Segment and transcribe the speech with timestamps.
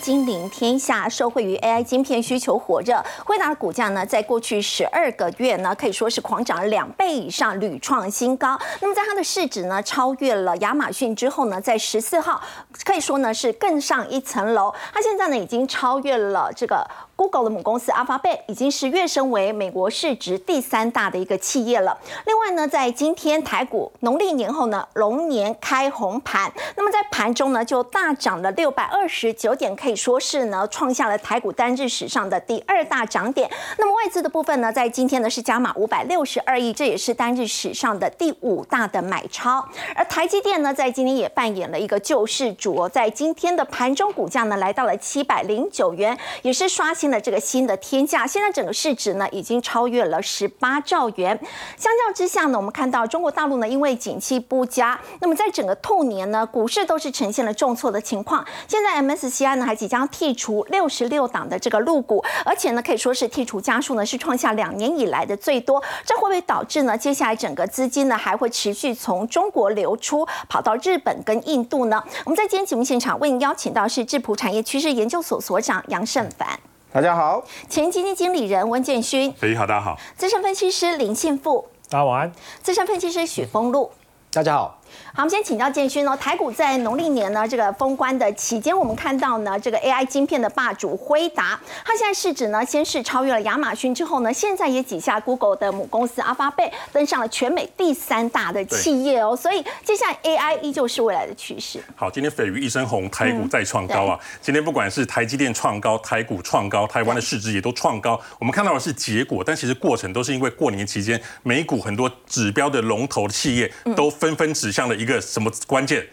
[0.00, 8.58] 金陵天下，受惠于 AI 晶片需求火热，辉达的股价呢，在过去十二个月呢，可以说是狂涨了两倍以上，屡创新高。
[8.80, 12.40] 那么在它的市值呢，超越了亚马逊之后呢，在十四号
[12.84, 14.74] 可以说呢是更上一层楼。
[14.92, 16.86] 它现在呢已经超越了这个。
[17.20, 21.98] Google 的母公司 Alphabet 已经是跃升为美国市值第三大的一个企业了。
[22.24, 33.50] 另外呢，在今天台股农历年后呢，龙年开红盘，那么在盘中呢就大涨了六百二十九点，可以说是呢创下了台股单日史上的第二大涨点。
[33.76, 39.62] 那么外资的部分呢，在今天呢是加码五百六十二亿，这也是单日史上的第五大的买超。
[39.94, 47.09] 而台积电呢，在今天也扮演了一个救世主，在今天的盘中股价呢来到了七百零九元，也是刷新。
[47.10, 51.38] 的这个新的天价，现在整个市值呢已经超越了十八兆元。
[51.76, 58.44] 相较之下呢，我们看到中国大陆呢，因为景气不佳，那么在整个兔年呢，股市都是呈现了重挫的情况。
[58.68, 65.82] 现在 MSCI 呢还即将剔除六十六档的这个入股，而且呢可以说是剔除家数呢是创下两年以来的最多。
[66.04, 72.02] 这会不会导致呢接下来整个资金呢还会持续从中国流出，跑到日本跟印度呢？
[72.24, 76.58] 我们在今天节目现场为您邀请到是智普产业趋势研究所所长杨胜凡。
[76.92, 82.32] 大家好，前基金经理人温建勋，大家好，大家好，资深分析师林信富，大家晚安，
[82.64, 83.92] 资深分析师许峰路，
[84.32, 84.79] 大家好。
[85.12, 86.16] 好，我们先请教建勋哦。
[86.16, 99.36] 台股在农历年呢这个封关的期间，我们看到呢这个 AI 晶片的霸主辉达，它现在市值呢先是超越了亚马逊，之后呢现在也挤下 Google 的母公司阿发贝，登上了全美第三大的企业哦。
[99.36, 101.82] 所以接下来 AI 依旧是未来的趋势。
[101.96, 104.18] 好，今天飞鱼一身红，台股再创高啊！
[104.40, 108.20] 今天不管是台积电创高，台股创高，台湾的市值也都创高。
[108.38, 114.96] 我们看到的是结果，但其实过程都是因为过年期间美股很多指标的龙头的企业都纷纷指向了。
[114.96, 116.06] 一个什么关键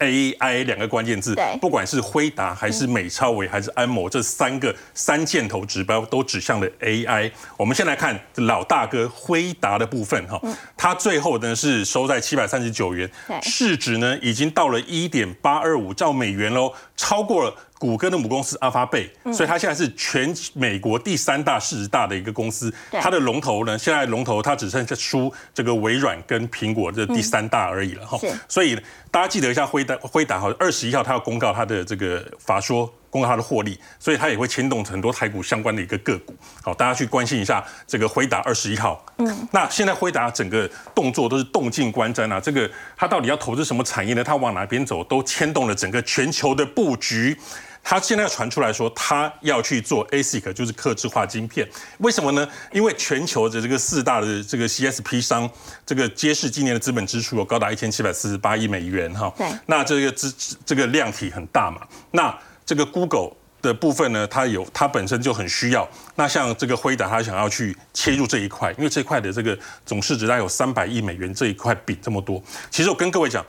[0.00, 7.30] ？AI 两个关键字，不管是辉达还是美超维还是安谋，这三个三箭头指标都指向了 AI。
[7.56, 10.40] 我们先来看老大哥辉达的部分哈，
[10.76, 13.08] 它最后呢是收在七百三十九元，
[13.42, 17.54] 市值呢已经到了一点八二五兆美元喽，超过了。
[17.82, 22.72] 谷歌的母公司阿发贝，所以它现在是全美国第三大市值大的一个公司。
[22.92, 28.16] 它的龙头呢，现在龙头它只剩下输这个微软跟苹果这第三大而已了哈。
[28.46, 32.88] 所以大家记得一下辉达，辉达好，二十一号它要公告它的这个法说。
[33.12, 36.34] 公告它的获利，所以它也会牵动很多台股相关的一个个股。
[36.62, 39.04] 好，大家去关心一下这个辉达二十一号。
[39.18, 44.24] 嗯，那现在辉达整个动作都是动静观瞻啊，这个它到底要投资什么产业呢？
[44.24, 47.36] 它往哪边走，都牵动了整个全球的布局。
[47.84, 51.68] 它现在传出来说，他要去做 ASIC，就是刻制化晶片。
[51.98, 52.48] 为什么呢？
[52.70, 55.50] 因为全球的这个四大的这个 CSP 商，
[55.84, 59.30] 这个揭示今年的资本支出有高达一千七百四十八亿美元哈。
[59.36, 59.46] 对。
[59.66, 60.32] 那这个资
[60.64, 61.82] 这个量体很大嘛？
[62.12, 62.34] 那
[62.64, 65.86] 这个 Google 的部分呢，它有它本身就很需要。
[66.14, 72.42] 那像这个辉达，它想要去切入这一块，因为这块的这个总市值大概有三百亿美元，这一块比这么多。
[72.70, 73.44] 其实我跟各位讲，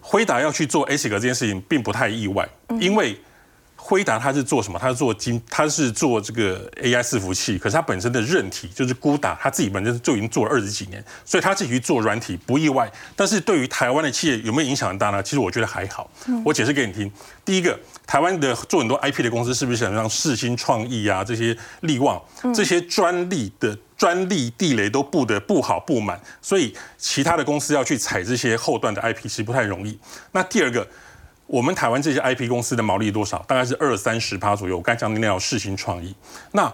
[0.00, 2.48] 辉达要去做 ASIC 这件事情，并不太意外，
[2.80, 3.20] 因为。
[3.88, 4.78] 辉达它是做什么？
[4.78, 7.56] 它是做晶，它是做这个 AI 伺服器。
[7.56, 12.86] 可是它本身的韧体就是孤打，它自己本身就已经做了二十几年，所以它自己去做软体不意外。
[13.16, 15.22] 但是对于台湾的企业有没有影响很大呢？
[15.22, 16.10] 其实我觉得还好。
[16.44, 17.10] 我解释给你听。
[17.46, 22.22] 第一个，台湾的做很多 IP 的公司，是不是想让世新创意啊这些力旺
[22.54, 29.98] 这些专利的专利地雷都布的不好布满，所以其他的公司要去踩这些后段的 IP 其实不太容易。
[30.32, 30.86] 那第二个。
[31.48, 33.38] 我们台湾这些 IP 公司的毛利多少？
[33.48, 34.76] 大概是二三十趴左右。
[34.76, 36.14] 我刚讲的那条世新创意，
[36.52, 36.70] 那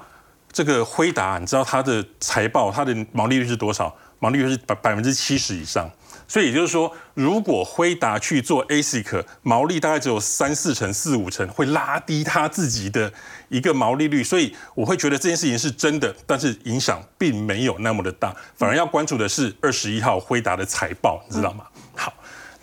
[0.53, 3.95] 这个辉达，你知道它的财报，它的毛利率是多少？
[4.19, 5.89] 毛利率是百百分之七十以上。
[6.27, 13.13] 所以也就是说，如果辉达去做 ASIC，毛利大概只有三四成、四五成，会拉低它自己的
[13.51, 14.25] 一个毛利率。
[14.25, 18.35] 所以我会觉得这件事情是真的，但是影响并没有那么的大。
[18.57, 21.67] 反而要关注的是二十一号辉达的财报，你知道吗？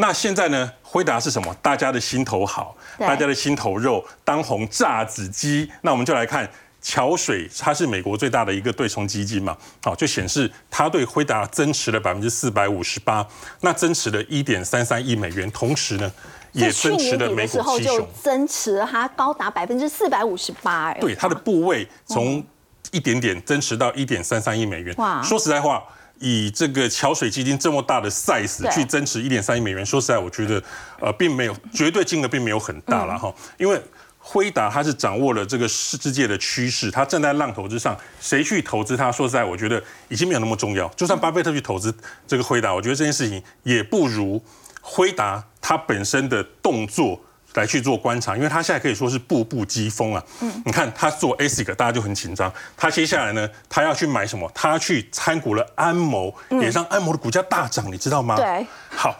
[0.02, 0.70] 那现在呢？
[0.82, 1.56] 辉达是什么？
[1.62, 5.72] 大家的心头好，大家的心头肉，当红炸子鸡。
[5.82, 6.50] 那我们就来看
[6.82, 13.26] 桥水，它是美国最大的一个对冲基金嘛，好，就显示它对辉达增持了百分之四百五十八，
[13.60, 16.12] 那增持了一点三三亿美元，同时呢，
[16.52, 22.44] 也增持了美股七雄，增持它高达百分之四百五十八，对，它的部位从
[22.90, 24.96] 一点点增持到一点三三亿美元。
[24.98, 25.84] 哇，说实在话。
[26.22, 30.64] 以这个桥水基金这么大的 size 去增持一点三亿美元，说实在，我觉得
[31.02, 33.34] 呃，并没有绝对金额并没有很大了哈。
[33.58, 33.82] 因为
[34.18, 40.88] 辉达它是掌握了这个世界的趋势，它站在浪头之上，谁去投资它，说实在，我觉得已经没有那么重要。
[40.90, 41.94] 就算巴菲特去投资
[42.26, 44.42] 这个辉达，我觉得这件事情也不如
[44.80, 47.20] 辉达它本身的动作。
[47.56, 50.24] 来去做观察，因为他现在可以说是步步疾风啊。
[50.42, 52.52] 嗯，你看他做 ASIC，大家就很紧张。
[52.78, 54.50] 他接下来呢，他要去买什么？
[54.54, 58.36] 他去参股了安谋，也让安谋的股价大涨，你知道吗？
[58.36, 58.66] 对。
[58.90, 59.20] 好，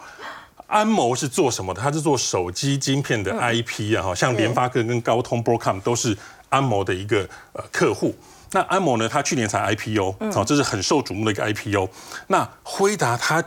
[0.66, 1.82] 安谋是做什么的？
[1.82, 6.16] 他是做手机晶片的 IP 啊，哈，像联发科跟高通、Broadcom 都是
[6.48, 8.14] 安谋的一个呃客户。
[8.52, 11.88] 那安谋呢，他去年才 IPO，好，这是很受瞩目的一个 IPO。
[12.28, 13.44] 那辉达他。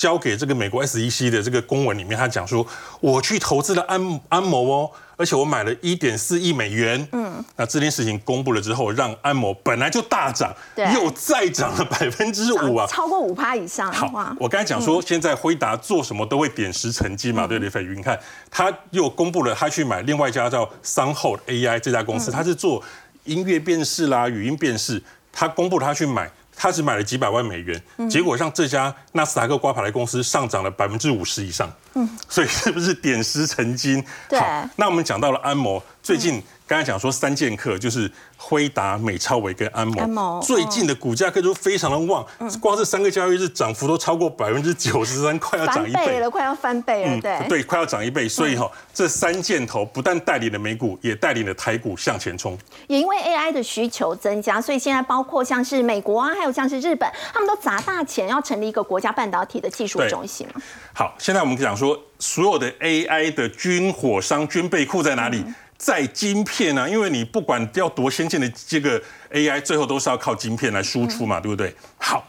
[0.00, 2.66] 交给这个美国 SEC 的这个公文里面，他讲说，
[3.00, 7.06] 我去投资了安安谋哦，而且我买了一点四亿美元。
[7.12, 10.54] 嗯，那这件事情公布了之后，让安谋本来就大涨，
[10.94, 13.92] 又再涨了百分之五啊，超过五趴以上。
[13.92, 17.68] 好，我刚才讲说，现在辉达做什么都会点石成金嘛，对不对？
[17.68, 18.18] 飞宇，你看
[18.50, 22.82] 他又公布了，他去买另外一家叫 SunHold AI 这家公司，他是做
[23.24, 26.32] 音乐辨识啦、语音辨识，他公布他去买。
[26.62, 34.04] 他只买了几百万美元，结果让这家纳斯达克挂牌的公司上涨了百分之五十以上，嗯，所以是不是点石成金？
[34.28, 34.38] 对，
[34.76, 36.42] 那我们讲到了安谋，最近。
[36.66, 42.24] 刚才讲说三剑客就是辉达、美超伟跟安谋，最近的股价可以说非常的旺，
[42.60, 47.48] 光这三个交易日涨幅都超过百分之九十三，快要涨一倍了，快要翻倍了，对。
[47.48, 52.56] 对，快要涨一倍，所以哈，这三箭头不但带领了美股，也带领了台股向前冲。
[52.86, 60.46] 也因为 AI 的需求增加，所以现在包括像是美国啊，还有像是日本，他们都砸大钱要成立一个国家半导体的技术中心
[60.92, 65.44] 好，现在我们讲说，所有的 AI 的军火商、军备库在哪里？
[65.80, 71.74] 在晶片啊，因为你不管要多先进的这个 AI，最后都是要靠晶片来输出嘛，对不对？
[71.96, 72.22] 好，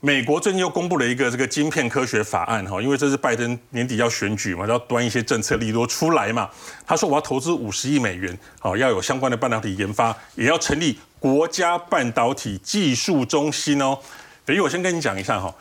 [0.00, 6.48] 美国最近又公布了一个这个晶片科学法案哈，因为这是拜登年底要选举嘛，要端一些政策利多出来嘛。
[6.86, 13.98] 他说我要投资五十亿美元，好，要有相关的半导体研发，也要成立国家半导体技术中心哦。
[14.46, 15.54] 等于我先跟你讲一下哈。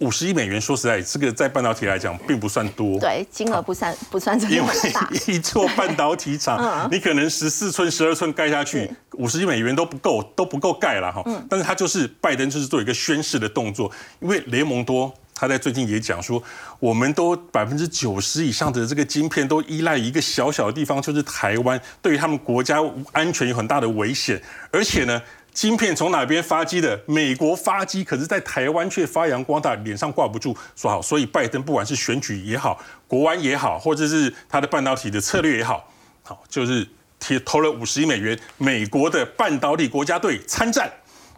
[0.00, 2.98] 五十亿美元，说实在，这个在半导体来讲并不算多。
[2.98, 5.08] 对，金额不算不算这么大。
[5.28, 11.22] 一座半导体厂，你可能十四寸、十二寸盖下去，五十亿美元都不够，都不够盖了哈。
[11.50, 16.42] 但是他就是拜登，就是做一个宣誓的动作，因为雷蒙多他在最近也讲说，
[16.78, 22.78] 我们都百分之九十以上的这个晶片都依赖一个小小的地方，就是台湾，对于他们国家
[23.12, 24.40] 安全有很大的危险，
[24.72, 25.20] 而且呢。
[25.52, 27.00] 晶片从哪边发机的？
[27.06, 30.56] 美国发机，可是在台湾却发扬光大，脸上挂不住。
[30.76, 35.92] 说好，所以拜登不管是选举也好，国安也好，或者是他的半导体的策略也好，
[36.22, 36.86] 好就是
[37.18, 40.90] 贴投了五十亿美元，美国的半导体国家队参战。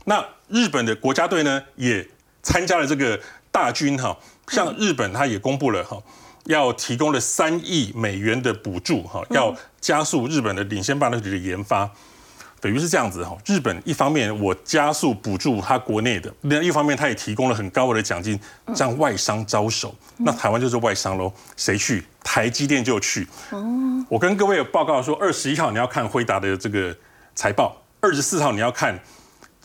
[0.04, 2.06] 那日本的国家队呢，也
[2.42, 3.18] 参加了这个
[3.50, 4.16] 大军哈。
[4.48, 5.96] 像日本，他也公布了哈，
[6.44, 11.90] 要提供了三亿美元的补助哈，要加速日本的领先半导体的研发。
[12.62, 18.38] 等于是这样子哈，日本一方面我加速补助他国内的，另一方面他也提供了很高额的奖金，
[18.76, 19.92] 让外商招手。
[20.18, 22.04] 那台湾就是外商喽，谁去？
[22.22, 23.26] 台积电就去。
[23.50, 26.96] 哦，我跟各位有报告说，二十一号你要看辉达的这个
[27.34, 28.96] 财报，二十四号你要看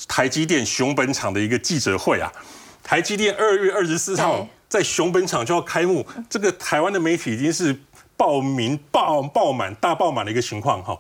[0.07, 2.33] 台积电熊本厂的一个记者会啊。
[2.81, 7.79] 台积电二月二十四号在熊本厂就要开幕，这个台湾的媒体已经是
[8.15, 10.97] 报名爆爆满、大爆满的一个情况哈。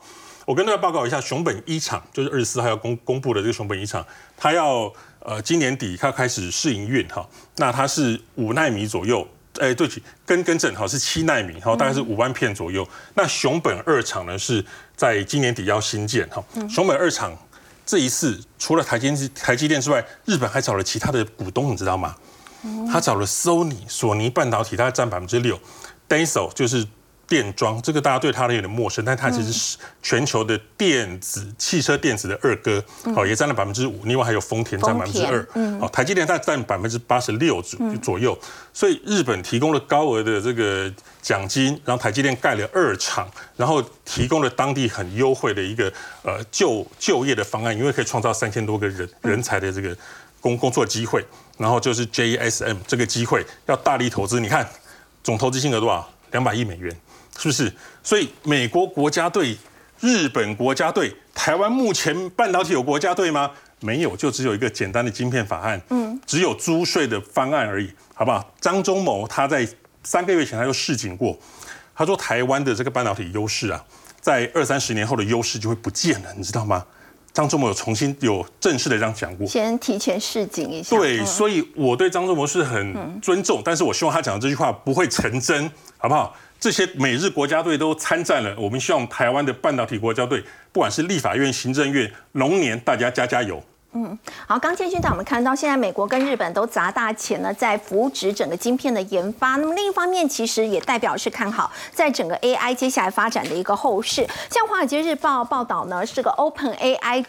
[0.47, 4.05] 我跟大家报告一下，熊本一厂就是二十四号要公公布的这个熊本一厂，
[4.37, 4.89] 它要
[5.19, 9.27] 呃今年底它开始试营运哈，那它是五纳米左右，
[9.59, 12.87] 哎对不起，跟跟正好是七纳米，哈，大概是五万片左右。
[13.13, 17.37] 那熊本二厂呢是在今年底要新建哈，熊本二厂
[17.85, 22.15] 这一次除了台积台积电之外，日本还找了其他的股东，你知道吗？
[22.89, 25.59] 他找了 Sony 索尼半导体，它占百分之六
[26.07, 26.87] ，Denso 就是。
[27.27, 32.81] 电装这个大家对它有点陌生，但它其实是全球的电子汽车电子的二哥，
[33.13, 35.45] 好也占了百分之五，另外还有丰田占百分之二，
[35.79, 38.37] 好台积电它占百分之八十六左左右，
[38.73, 40.89] 所以日本提供了高额的这个
[41.21, 45.91] 奖金，然后台积电盖了二厂，然后提供了当地很优惠的一个
[46.23, 49.95] 呃就就业的方案，因为可以创造三千多个人人才的这个
[50.39, 51.21] 工工作机会，
[51.57, 54.65] 然后就是 JSM 这个机会要大力投资，你看
[55.21, 56.09] 总投资金额多少？
[56.31, 56.93] 两百亿美元。
[57.37, 57.71] 是不是？
[58.03, 59.55] 所以美国国家队、
[59.99, 63.51] 日本国家队、台湾目前半导体有国家队吗？
[63.79, 68.53] 没有，就只有一个简单的晶片法案，嗯，只有租税的方案而已，好不好？
[68.59, 69.67] 张忠谋他在
[70.03, 71.37] 三个月前他就示警过，
[71.93, 73.83] 他说台湾的这个半导体优势啊，
[74.19, 76.83] 在二三十年后的优势就会不见了，你知道吗？
[77.33, 80.97] 张忠谋有重新有正式的这样讲过，先提前示警一下。
[80.97, 86.35] 对，所以我对张忠谋是很尊重，但是我希望他讲的这句话不会成真，好不好？
[86.67, 90.43] 这些美日国家队都参战了，我们希望台湾的半导体国家队，
[90.73, 93.63] 不管是立法院、行政院、龙年，大家加加油。
[93.93, 99.55] 嗯，好，刚建军带我们看到，现在美国跟日本都砸大钱呢，在扶植整个晶片的研发。
[99.55, 104.27] 那么另一方面，其实也代表是看好在整个 AI 接下来发展的一个后市。
[104.51, 107.23] 像《华尔街日报》报道呢，是个 Open AI。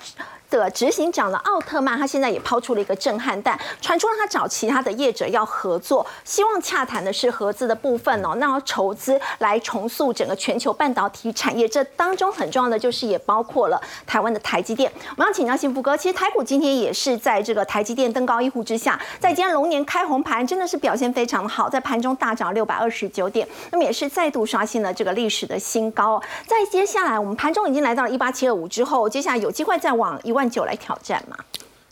[0.50, 11.68] 的执行长的奥特曼，他现在也抛出了一个震撼弹，传出了他找其他的业者要合作，希望洽谈的是合资的部分哦，那要筹资来重塑整个全球半导体产业。
[11.68, 14.90] 这当中很重要的就是也包括了台湾的台积电。
[15.16, 26.18] 我们要请教幸福哥，其实台股今天也是在这个台积电登高一呼之下，在今天龙年开红盘，真的是表现非常的好，在盘中大涨六百二十九点，那么也是再度刷新了这个历史的新高。
[26.46, 30.37] 在接下来，我们盘中已经来到了一八七二五之后，接下来有机会再往一。
[30.46, 31.38] 九来挑战嘛？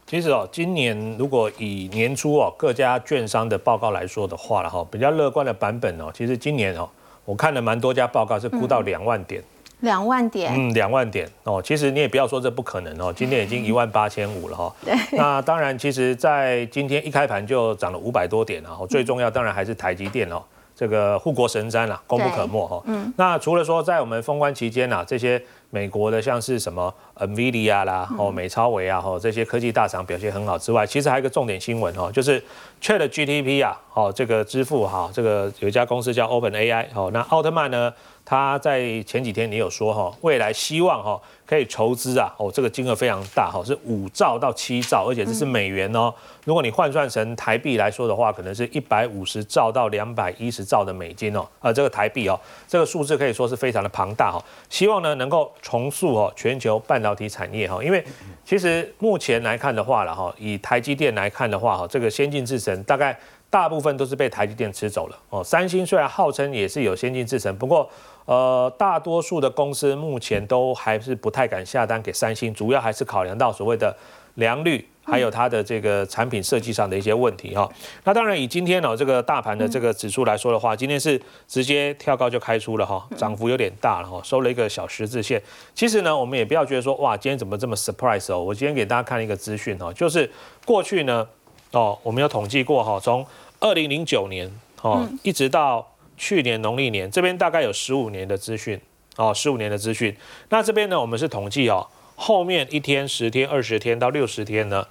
[0.07, 6.89] 其实哦，今年如果以年初哦各家券商的报告来说的话了哈，比较乐观的版本哦，其实今年哦，
[7.25, 9.43] 我看了蛮多家报告是估到两万点，
[9.81, 11.61] 两万点，嗯，两万点哦。
[11.61, 14.73] 其实你也不要说这不可能哦，今天已经一万八千五了哈。
[14.85, 14.95] 对。
[15.19, 18.87] 那当然，其实，在今天一开盘就涨了五百多点了。
[18.89, 20.41] 最重要当然还是台积电哦，
[20.77, 22.81] 这个护国神山啊，功不可没哈。
[22.85, 23.13] 嗯。
[23.17, 25.43] 那除了说在我们封关期间啊，这些。
[25.71, 32.43] 美国的像是什么 Nvidia 啦，哦，美超维啊，哦，这些科技大厂表现很好之外，其实还有一个重点新闻哦，就是
[32.81, 37.93] Chat GTP 啊，哦，这个支付哈，这个有一家公司叫 Open AI，哦，那奥特曼呢，
[38.27, 41.19] 他在前几天你有说哈，未来希望哈。
[41.47, 46.13] 可以筹资啊，哦，这个金额非常大哈，是五兆到七兆，而且这是美元哦。
[46.43, 54.45] 如果你换算成台币来说的话，可能是一百五十兆到两百一十兆的美金哦，呃，这个台币哦，这个数字可以说是非常的庞大哈。
[54.69, 58.05] 希望呢能够重塑哦全球半导体产业哈，因为
[58.45, 63.17] 其实目前来看的话了哈，以台积电来看的话哈，这个先进制程大概
[63.49, 65.45] 大部分都是被台积电吃走了哦。
[65.45, 67.89] 三星虽然号称也是有先进制程，不过。
[68.27, 73.97] 呃，大多数的公司目前都还是不太敢下单给三星，主要还是考量到所谓的
[74.35, 77.71] 良率，还有它的这个产品设计上的一些问题哈。
[78.03, 85.41] 那当然，以今天呢这个大盘的这个指数来说的话，今天是直接跳高就开出了哈，涨幅有点大了哈，收了一个小十字线。
[85.73, 88.43] 其实呢，我们也不要觉得说哇，今天怎么这么 surprise 哦。
[88.43, 90.29] 我今天给大家看一个资讯哦，就是
[90.65, 91.25] 过去呢
[91.71, 93.25] 哦，我们有统计过哈，从
[93.61, 94.51] 二零零九年
[94.83, 95.87] 哦一直到。
[96.17, 98.81] 去年农历年这边大概有十五年的资讯
[99.17, 100.17] 哦，十五年的资讯。
[100.49, 104.87] 那这边呢，我们是统计哦，后面一天、十天、二十天到六十天呢，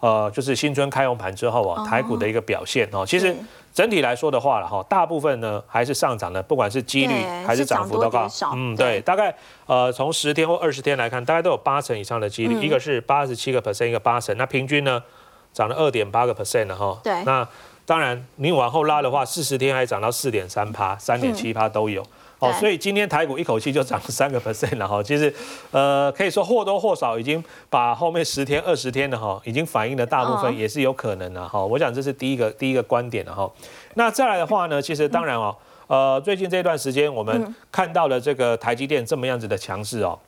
[0.00, 3.04] 呃，就是新春开红盘之后啊，台股的一个表现哦。
[3.04, 3.34] 其实
[3.74, 7.14] 整体来说的话了哈，大部分呢还是上涨的，不管是几率
[7.46, 8.26] 还是涨幅都高。
[8.54, 9.34] 嗯，对，大概
[9.66, 15.02] 呃从十天或二十天来看，大概都有八成以上的几率，一个是八十七个 percent，一个八成，那平均呢
[15.52, 16.98] 涨了二点八个 percent 了哈。
[17.02, 17.46] 对，那。
[17.86, 22.04] 当然，你往后拉的话，四十天还涨到四点三趴、三点七趴都有
[22.40, 22.52] 哦。
[22.54, 25.00] 所以今天台股一口气就涨了三个 percent 了哈。
[25.00, 25.32] 其实，
[25.70, 31.64] 呃，可以说或多或少已经把后面十天、二十天的哈，已经反映了大部分，也是有可能的哈。
[31.64, 33.48] 我想这是第一个第一个观点了哈。
[33.94, 40.18] 那再来的话呢，其实当然哦，呃，最近这段时间我们看到了这个台积电这么样子的强势哦。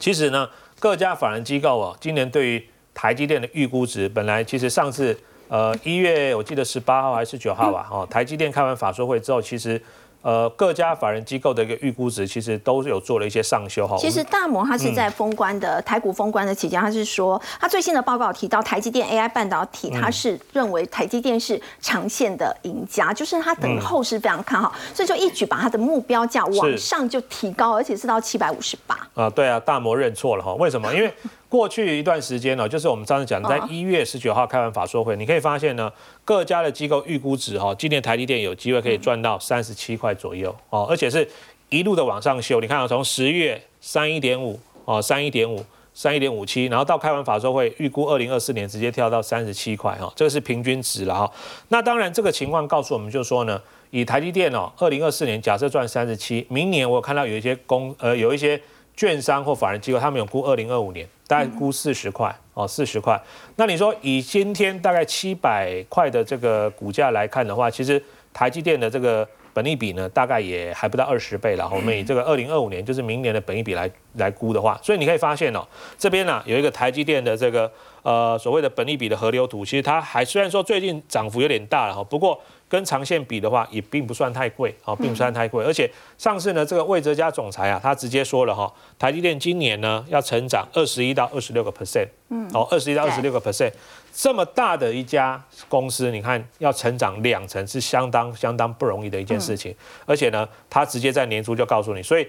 [0.00, 0.48] 其实呢，
[0.80, 5.16] 各家法人机构哦，今年对于台积电的预估值，本来其实上次。
[5.52, 9.80] 呃，一月我记得十八号还是九号吧，哦，台积电开完法说会之后，其实。
[10.24, 13.96] 呃，各家法人机构的一个预估值，其实都有做了一些上修哈。
[13.98, 28.96] 其实大摩他是在封关的台股封关的期间，他是说，他最新的报告提到台积电 AI 半导体，它是认为台积电是长线的赢家，就是他等后市非常看好，所以就一举把它的目标价往上就提高，而且是到七百五十八。
[29.14, 30.94] 啊，对啊，大摩认错了哈，为什么？
[30.94, 31.12] 因为
[31.52, 35.92] 过去一段时间呢，就是我们上次讲，在一月十九号开完法说会，你可以发现呢。
[36.24, 41.28] 各家的机构预估值哈，今年台积电有机会可以赚到三十七块左右哦，而且是
[41.68, 42.58] 一路的往上修。
[42.58, 51.30] 你看啊，从十月三一点五哦，三一点五，三一点五七，然后到开完法说会预估二零二四年直接跳到三十七块哈，这个是平均值了哈。
[51.68, 58.58] 那当然这个情况告诉我们就说呢，以台积电哦，二零二四年假设赚三十七，明年我看到有一些公呃有一些
[58.96, 61.06] 券商或法人机构他们有估二零二五年。
[61.32, 63.18] 大概估四十块哦，四十块。
[63.56, 68.02] 那你说以今天大概七百块的这个股价来看的话，其实
[68.34, 71.66] 台积电的这个本利比呢，大概也还不到二十倍了。
[71.74, 77.72] 我们以这个二零二五年，就是明年的本利比来来估的话，所以你可以发现哦，这边呢有一个台积电的这个
[78.02, 82.38] 呃所谓的本利比的河流图，其实它还虽然说最近涨幅有点大了哈，不过。
[82.72, 85.62] 跟长线比的话，也并不算太贵，啊，并不算太贵。
[85.62, 85.86] 而且
[86.16, 93.70] 上次呢，这个魏哲家总裁啊，他直接说了哈，台积电今年呢要成长二十一到二十六个 percent，嗯，哦，二十一到二十六个 percent，
[94.14, 95.38] 这么大的一家
[95.68, 99.76] 公司，你看要成长两成是相当相当不容易的一件事情。
[100.06, 102.26] 而且呢，他直接在年初就告诉你，所以。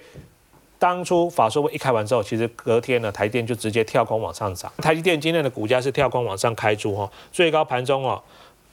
[0.80, 4.70] 当初法说会一开完之后，其实隔天呢，台电就直接跳空往上涨。
[4.80, 8.22] 台积电今天的股价是跳空往上开出哈，最高盘中哦。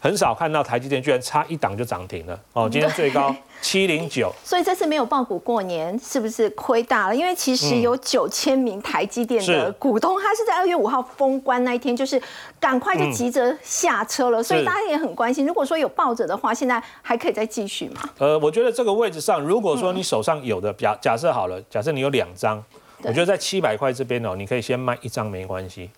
[0.02, 2.40] 很少看到台积电居然差一档就涨停了。
[2.54, 7.14] 哦，今天最高七零九， 所以这次没有爆股过年是不是亏大了？
[7.14, 12.20] 因为其实有九千名台积电的股东，他是在二月五号封关那一天，就是
[12.58, 15.46] 赶快就急着下车了，所以大家也很关心。
[15.46, 18.00] 如果说有抱着的话，现在还可以再继续吗？
[18.16, 22.64] 呃，我觉得这个位置上，如果说你手上有的，假假设好了，假设你有两张，
[23.02, 25.90] 我觉得在七百块这边哦，你可以先卖一张没关系，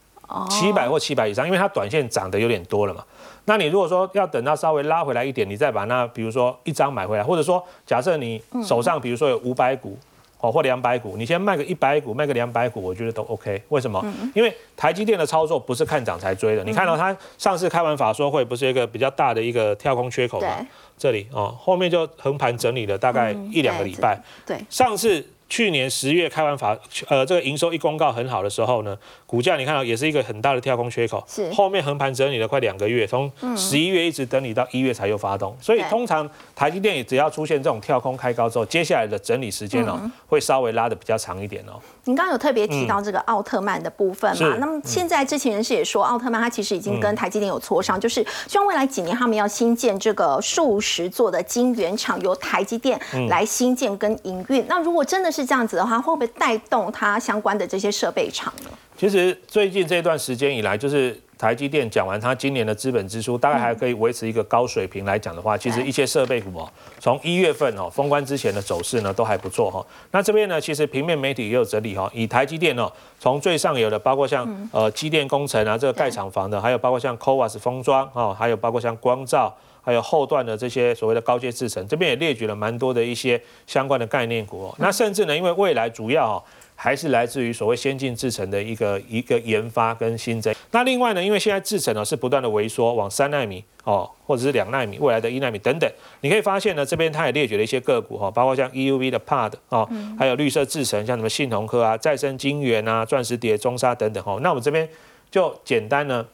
[0.50, 3.04] 七百或七百以上，因为它短线涨得有点多了嘛。
[3.44, 9.98] 那你如果说要等它稍微拉回来一点，你再把那比如说一张买回来，或者说假设你手上比如说有五百股
[10.38, 13.60] 哦或两百股，你先卖个一百股，卖个两百股，我觉得都 OK。
[13.68, 14.00] 为什么？
[14.34, 16.62] 因为台积电的操作不是看涨才追的。
[16.62, 20.64] 你看到它上次开完法说会，不是一个比较大的一个跳空缺口吗？
[20.96, 24.20] 这里哦，后面就横盘整理了大概一两个礼拜。
[24.46, 25.26] 对，上次。
[25.52, 26.74] 去年十月开完法，
[27.08, 31.52] 呃，这个营收一公告很好的时候呢，股价你看到也是一个很大的跳空缺口，是。
[31.52, 41.78] 后面横盘整理了快两个月，从十一月一直整理到一月才又发动，所以通常台积电也只要出现这种跳空开高之后，接下来的整理时间哦，会稍微拉的比较长一点哦。
[42.04, 44.56] 您刚刚有特别提到这个奥特曼的部分嘛？
[44.58, 54.64] 那么现在知情人士也说，奥特曼他其实已经跟台积电有磋商，就是希望未来几年他们要新建这个数十座的晶圆厂，由台积电来新建跟营运。
[54.68, 58.70] 那如果真的是这样子的话，会不会带动它相关的这些设备厂呢？
[58.96, 61.20] 其实最近这段时间以来，就是。
[61.42, 66.70] 台积电讲完，它今年的资本支出大概还可以维持一个高水平来讲的话，其实一些设备股哦，
[67.00, 69.84] 从一月份哦封关之前的走势呢都还不错哈。
[70.12, 84.74] 那这边呢，其实平面媒体也有整理哈，以台积电哦，从最上游的，包括像呃机电工程啊，这个盖厂房的，还有包括像 CoWAS 封装哦，还有包括像光照，还有后段的这些所谓的高阶制程，这边也列举了蛮多的一些相关的概念股哦。
[84.78, 86.42] 那甚至呢，因为未来主要哦。
[86.82, 90.52] 还是来自于所谓先进制程的一个一个研发跟新增。
[90.72, 95.88] 那另外呢，因为现在制程呢是不断的萎缩，往三纳米哦，或者是两纳米，未来的一纳米等等，
[96.22, 104.36] 你可以发现呢，这边它也列举了一些个股哈，包括像 EUV 的 PAD 哦，还有绿色制程，像什么信鸿科啊、再生晶圆啊、钻石碟、中沙等等哈。
[104.42, 104.88] 那我们这边
[105.30, 106.26] 就简单呢。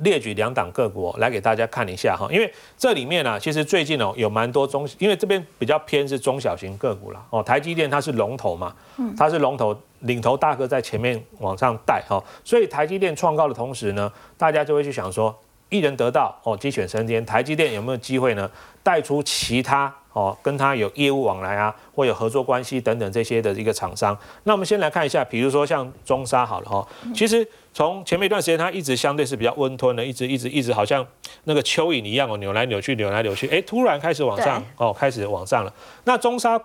[0.00, 7.42] 列举两档个股来给大家看一下哈，因为这里面呢，其实最近哦有蛮多中，因为这边比较偏是中小型个股了哦。
[7.42, 8.74] 台积电它是龙头嘛，
[9.16, 15.34] 它是龙头领头大哥在前面往上带哈，所以台积电创高的同时呢，大家就会去想说，
[15.68, 18.50] 一人得道哦，鸡犬升天，台积电有没有机会呢，
[18.82, 19.94] 带出其他？
[20.16, 24.16] 哦，跟他有业务往来啊，或有合作关系等等这些的一个厂商。
[24.44, 31.06] 那我们先来看一下，比如说像中沙好了哈，其实从前面一段时间，它一直相对是比较温吞的，一直一直一直好像
[31.44, 35.74] 那个蚯蚓一样哦，扭来扭去，扭来扭去，哎，突然开始往上哦，开始往上了。
[36.04, 36.58] 那中沙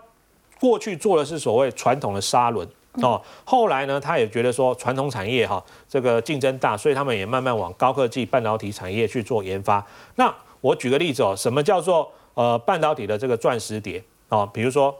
[0.57, 2.65] 过去做的是所谓传统的砂轮
[3.01, 9.85] 哦，后来呢，他也觉得说传统产业哈这个竞争大，所以他们也慢慢往高科技半导体产业去做研发。
[10.15, 12.09] 那我举个例子哦，什么叫做？
[12.33, 14.95] 呃，半导体的这个钻石碟啊，比如说，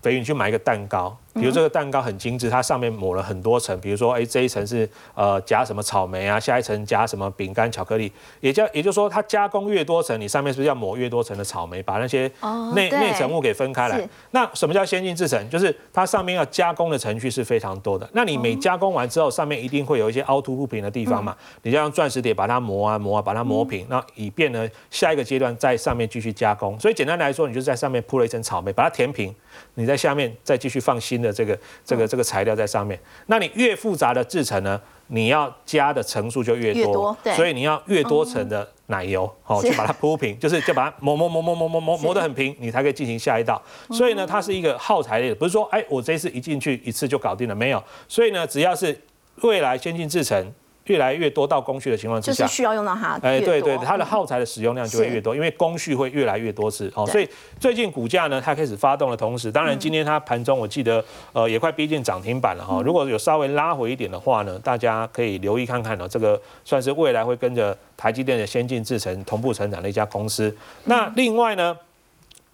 [0.00, 1.16] 等于你去买一个蛋糕。
[1.36, 12.30] 比如这个蛋糕很精致，它上面抹了很多层，比如说，哎，这一层是呃夹什么草莓啊，下一层夹什么饼干、巧克力，也叫也就是说，它加工越多层，你上面是不是要抹越多层的草莓，把那些
[12.74, 14.08] 内内层物给分开来？
[14.30, 15.48] 那什么叫先进制程？
[15.50, 18.08] 就是它上面要加工的程序是非常多的。
[18.12, 21.36] 那你每加工完之后，上面一定会有一些凹凸不平的地方嘛？
[21.62, 26.78] 你就用钻石碟把它磨啊磨啊，把它磨平，那以便呢下一个阶段在上面继续加工。
[26.80, 29.34] 所以简单来说，你就在上面铺了一层草莓，把它填平，
[29.74, 31.25] 你在下面再继续放新的。
[31.26, 43.60] 的这个这个这个材料在上面，那你越复杂的制成呢，你要加的层数就越多，所以你要越多层的奶油，哦，去把它铺平，就是就把它磨磨磨磨磨磨磨磨得很平，你才可以进行下一道。
[43.90, 47.82] 所以呢，它是一个耗材类的，不是说哎，我这次一进去一次就搞定了，没有。
[48.06, 48.96] 所以呢，只要是
[49.42, 50.52] 未来先进制成。
[50.86, 53.18] 越来越多到工序的情况之下，就是需要用到它。
[53.22, 56.90] 哎，对对，它的耗材的使用量就会越多，因为工序会越来越多次。
[56.94, 57.28] 哦，所以
[57.60, 62.82] 最近股价呢，它开始发动的同时，当然今天它盘中我记得，呃，也快逼近涨停板了哈。
[62.82, 70.56] 如果有稍微拉回一点的话呢，大家可以留意看看哦，这个算是未来会跟着台积电的先进制程同步成长的一家公司。
[70.84, 71.76] 那另外呢？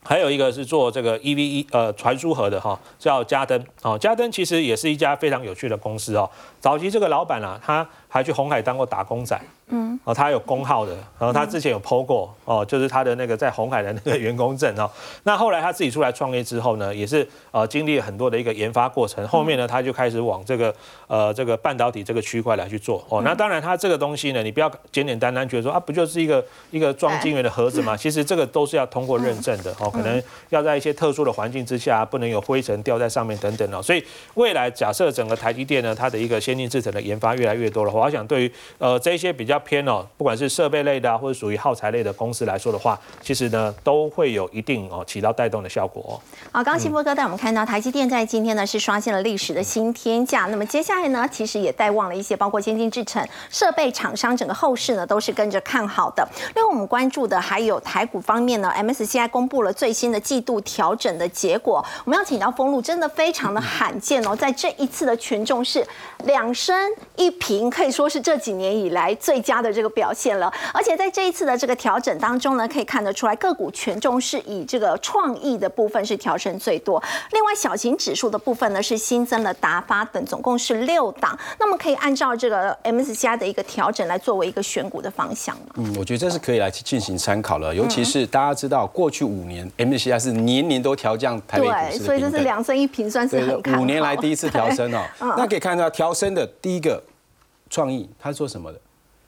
[0.04, 6.28] 还有一个是做这个 E V E 呃传输盒的哈，叫嘉登哦，嘉登其实也是一家非常有趣的公司哦。
[6.58, 14.90] 早期这个老板啊，他还去红海当过打工仔，嗯，哦，他有工号的，然后他之前有 PO 过哦，就是他的那个在红海的那个员工证哦。
[15.22, 20.74] 那后来他自己出来创业之后呢，也是呃经历了很多的一个研发过程，后面呢他就开始往这个
[21.06, 23.22] 呃这个半导体这个区块来去做哦。
[23.24, 27.96] 那当然他这个东西呢，你不要简简单单觉得说啊，不就是一个一个装晶圆的盒子嘛？
[27.96, 33.80] 其实这个都是要通过认证的哦，可能要在一些特殊的环境之下，不能有灰尘掉在上面等等哦。
[33.80, 46.12] 所以未来假设整个台积电呢，它的一个先进制程的研发越来越多的话，我想对于呃这些比较偏哦，不管是设备类的啊，或者属于耗材类的公司来说的话，其实呢都会有一定哦起到带动的效果哦。
[46.50, 56.26] 好，刚刚新波哥带我们看到台积电在今天呢是刷新了历史的新天价，那么接下来呢其实也带旺了一些包括先进制程设备厂商，整个后市呢都是跟着看好的。
[56.54, 65.86] 另外我们关注的还有台股方面呢，MSCI 公布了最新的季度调整的结果，我们要请到封路，真的非常的罕见哦，在这一次的权重是
[66.24, 70.52] 两升一平，可以说是这几年以来最佳的这个表现了。
[70.72, 77.02] 而且在这一次的这个调整当中呢，可以看得出来个股权重是以这个创意的部分是调升最多。
[77.32, 81.38] 另外小型指数的部分呢是新增了达发等，总共是六档。
[81.58, 85.66] 那么可以按照这个 MSCI 的一个调整来作为一个选股的方向吗？
[85.76, 87.74] 嗯，我觉得这是可以来进行参考了。
[87.74, 93.80] 尤其是大家知道，过去五年 MSCI 是年年都调降台北股市对，所以这是两升一平，算是很看。
[93.80, 95.02] 五年来第一次调升哦。
[95.36, 97.02] 那可以看到调升的第一个
[97.72, 98.78] 创意，他是做什么的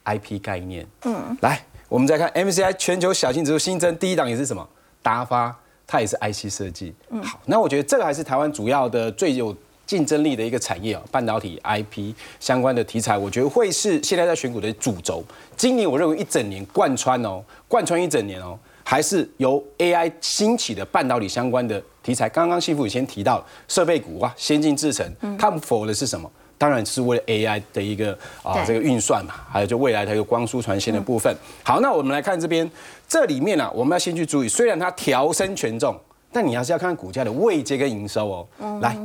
[0.05, 0.85] ？IP 概念。
[1.05, 4.65] 嗯，来，我们再看 MCI 全球小型指数新增第一档也是什么？
[5.01, 6.93] 达发，它也是 IC 设计。
[7.09, 9.55] 嗯，好，那我觉得这个还是台湾主要的最有
[9.87, 15.23] 竞争力的一个产业哦，半导体 IP 相关的题材，我觉得会是现在在选股的主轴。
[15.57, 22.29] 今年我认为一整年贯穿哦，贯穿一整年哦，还是由 AI 兴起的半导体相关的题材。
[22.29, 26.31] 刚刚幸福以前提到设备股啊，先进制程，他们否的是什么？
[26.57, 31.35] 当然是为了 AI 的一个啊这个运算嘛，还有就未来的一个光速传线的部分。
[31.63, 32.69] 好，那我们来看这边，
[33.07, 35.99] 这里面啊，我们要先去注意，虽然它调升权重，
[36.31, 38.79] 但你还是要看股价的位阶跟营收哦。
[38.81, 38.97] 来，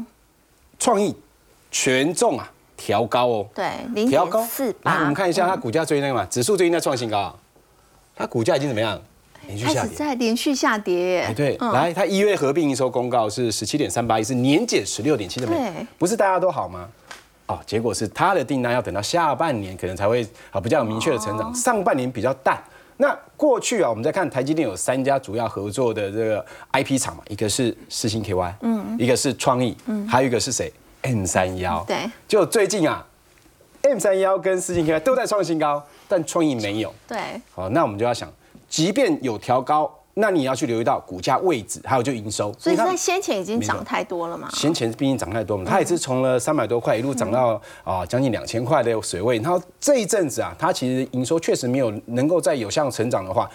[0.79, 1.15] 创意
[1.71, 5.15] 权重啊调高哦，对，零点四来，我八们。
[5.15, 7.35] 看一下它股价最近那个嘛，指数最近在创新高啊，
[8.17, 9.01] 它股价已经怎么样？
[9.47, 9.97] 连续开始下跌。
[9.97, 16.89] 在连续下跌，哎，对，嗯来，它一月合并营收公告是十七点三八亿，是年减十六点七的美对，不是大家都好吗？
[17.51, 22.63] 哦，结果是它的订单要等到下半年可能才会啊比较有明确的成哦长，上半年比较淡。
[22.99, 33.05] 那过去啊，我们在看台积电有三家主要合作的这个 IP 厂嘛，一个是四星 KY，嗯，一个是创意，嗯，还有一个是谁？M 三幺，对，就最近啊
[33.83, 36.95] ，M 三幺跟四星 KY 都在创新高，但创意没有。
[37.09, 37.19] 对，
[37.55, 38.31] 好，那我们就要想，
[38.69, 42.53] 即便有调高，那你要去留意到股价位置，还有就营收。
[42.59, 44.49] 所以在先前已经涨太多了嘛。
[44.53, 49.37] 先前毕竟涨太多嘛，它也是从了三百多块一路涨到啊将近两千块的水位。
[49.39, 53.49] 然后这一阵子啊，它其实营收确实没有能够再有效成长的话，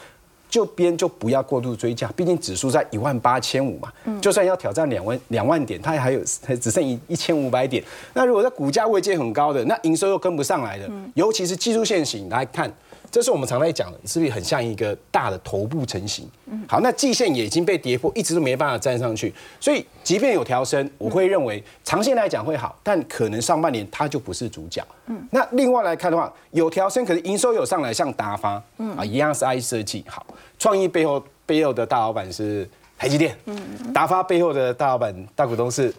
[0.50, 3.92] 就边就不要过度追价，毕竟指数在一万八千五嘛，
[4.22, 7.84] 就算要挑战两万两万点，它还有还只剩一一千五百点。
[8.14, 12.72] 那如果在股价位阶很高的，那营收又跟不上来的，尤其是技术线型来看。
[13.12, 16.30] 这是我们常在讲的，是不是很像一个大的头部成型？
[16.68, 24.86] 好，那季线也已经被跌破，一直都没办法站上去，所以即便有调升，我会认为长线来讲会好，但可能上半年它就不是主角。
[25.08, 30.26] 嗯，那另外来看的话，有调升，可是营收有上来，像达发，嗯啊，一样是 I 设计好，
[30.58, 35.94] 创意背后背后的大老板是台积电，嗯，达发背后的大老板大股东是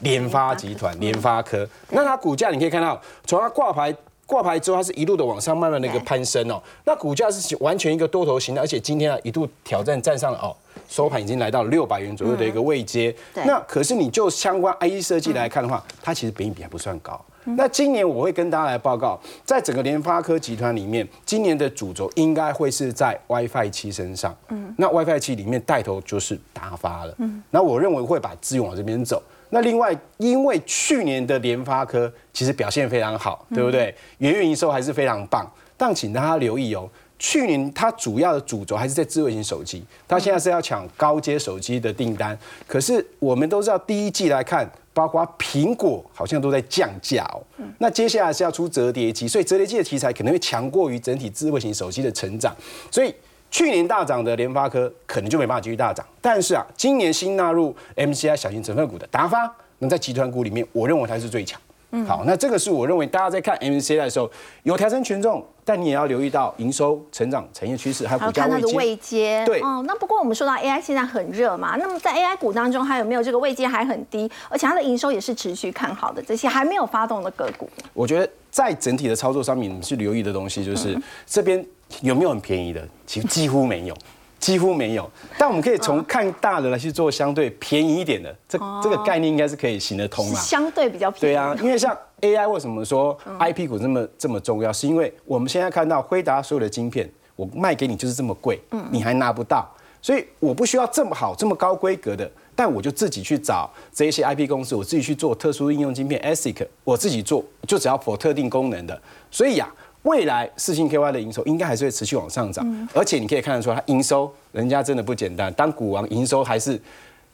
[0.00, 1.68] 联发集团、联发科。
[1.90, 3.94] 那它股价你可以看到，从它挂牌。
[4.28, 6.62] 挂牌之后，它是一路的往上慢慢的一个攀升哦。
[6.84, 10.54] 那股价是完全一个多头型的，而且今天啊一度挑战站上了哦，
[10.86, 13.10] 收盘已经来到六百元左右的一个位阶。
[13.32, 17.18] 对那可是你就相关 IE 设计来看的话，它其实本益比还不算高。
[17.56, 24.36] 那今年我会跟大家来报告，在整个联发科集团里面，今年的主轴应该会是在 WiFi 七身上。
[24.50, 27.14] 嗯，那 WiFi 七里面带头就是达发了。
[27.16, 29.22] 嗯，那我认为会把资源往这边走。
[29.50, 33.94] 那另外，因为去年的联发科其实表现非常好，对不对？
[34.18, 36.88] 元月营收还是非常棒，但请大家留意哦。
[37.18, 42.38] 去年它主要的主轴还是在智慧型手机，它现在是要抢高阶手机的订单。
[42.66, 47.42] 可是我们都知道，第一季来看，包括苹果好像都在降价哦。
[47.78, 52.54] 那接下来是要出折叠机，所以折叠机的题材可能会强过于整体智慧型手机的成长。
[52.88, 53.12] 所以
[53.50, 56.04] 去年大涨的联发科可能就没办法继续大涨。
[56.20, 61.60] 但是啊，今年新纳入 MCI 小型成分股的达发，能在集团股里面，我认为它是最强。
[61.90, 64.30] 嗯好，那这个是我认为大家在看 MCI 的时候
[64.62, 69.40] 有调升权重，但你也要留意到营收、成长、产业趋势，还有股价位还有看它的位阶。
[69.40, 69.46] 阶。
[69.46, 77.66] 对哦，那不过我们说到 AI 现在很热嘛，那么在 AI 股当中，还有没有这个位阶还很低，而且它的营收也是持续看好的这些还没有发动的个股？
[77.94, 81.64] 我觉得在整体的操作上面，你们去留意的东西就是、这边
[82.02, 83.96] 有没有很便宜的，其实几乎没有。
[84.40, 90.40] 几乎没有，但我们可以从看大的来去做相对便宜一点的，这这个概念应该是可以行得通啦。
[90.40, 91.34] 相对比较便宜。
[91.34, 98.60] 对啊，因为像 AI 为什么说 IP 股这么这么重要，是因为我们现在看到辉达所有的晶片，我卖给你就是这么贵，
[98.92, 99.68] 你还拿不到，
[100.00, 109.68] 所以我不需要这么好、这么高规格的，但我就自己去找这一些 IP 公司，我自己去做特殊应用晶片 ASIC，我自己做，就只要 for 特定功能的，所以呀、
[110.02, 116.80] 未来四星 KY 的营收应该还是会持续往上涨，而且你可以看得出来，它营收人家真的不简单，当股王营收还是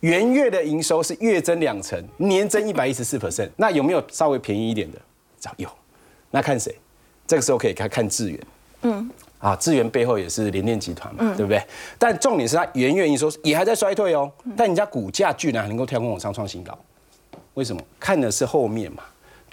[0.01, 3.49] 元月的营收是月增两成，年增一百一十四 percent。
[3.57, 4.99] 那有没有稍微便宜一点的？
[5.39, 5.69] 找有。
[6.31, 6.75] 那看谁？
[7.27, 8.41] 这个时候可以看看智源。
[8.83, 9.11] 嗯。
[9.39, 11.63] 啊，智源背后也是联电集团嘛，对不对？
[11.99, 16.77] 但重点是它元月营收也还在衰退哦，但人家股价居然还能够跳空往上创新高，
[17.53, 17.83] 为什么？
[18.01, 19.03] 看的是后面嘛。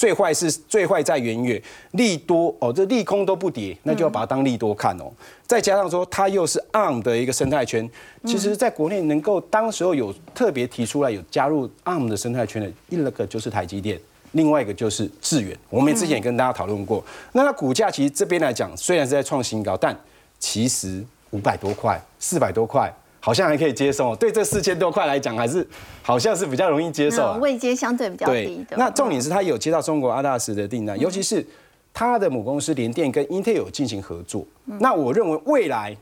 [0.02, 1.62] 最坏是最坏在元月，
[1.92, 5.04] 利多哦，这利空都不跌，那就要把它当利多看哦。
[5.46, 7.88] 再加上说它又是 ARM 的一个生态圈，
[8.26, 14.00] 其实在国内能够当时候有特别提出来有加入 ARM 的生态圈的，一个就是台积电，
[14.32, 15.56] 另外一个就是致远。
[15.70, 19.96] 我们之前也跟大家讨论过，那它股价其实这边来讲虽然是在创新高，但
[20.40, 22.92] 其实五百多块、四百多块。
[23.24, 25.66] 好像还可以接受，对这四千多块来讲，还是
[26.02, 27.34] 好像是比较容易接受、啊。
[27.36, 28.76] 那位阶相对比较低的。
[28.76, 31.46] 那重点是他有接到中国阿大斯的订单，尤其是
[31.94, 34.46] 他的母公司联电跟 Intel 有进行合作。
[34.66, 35.96] 那我认为未来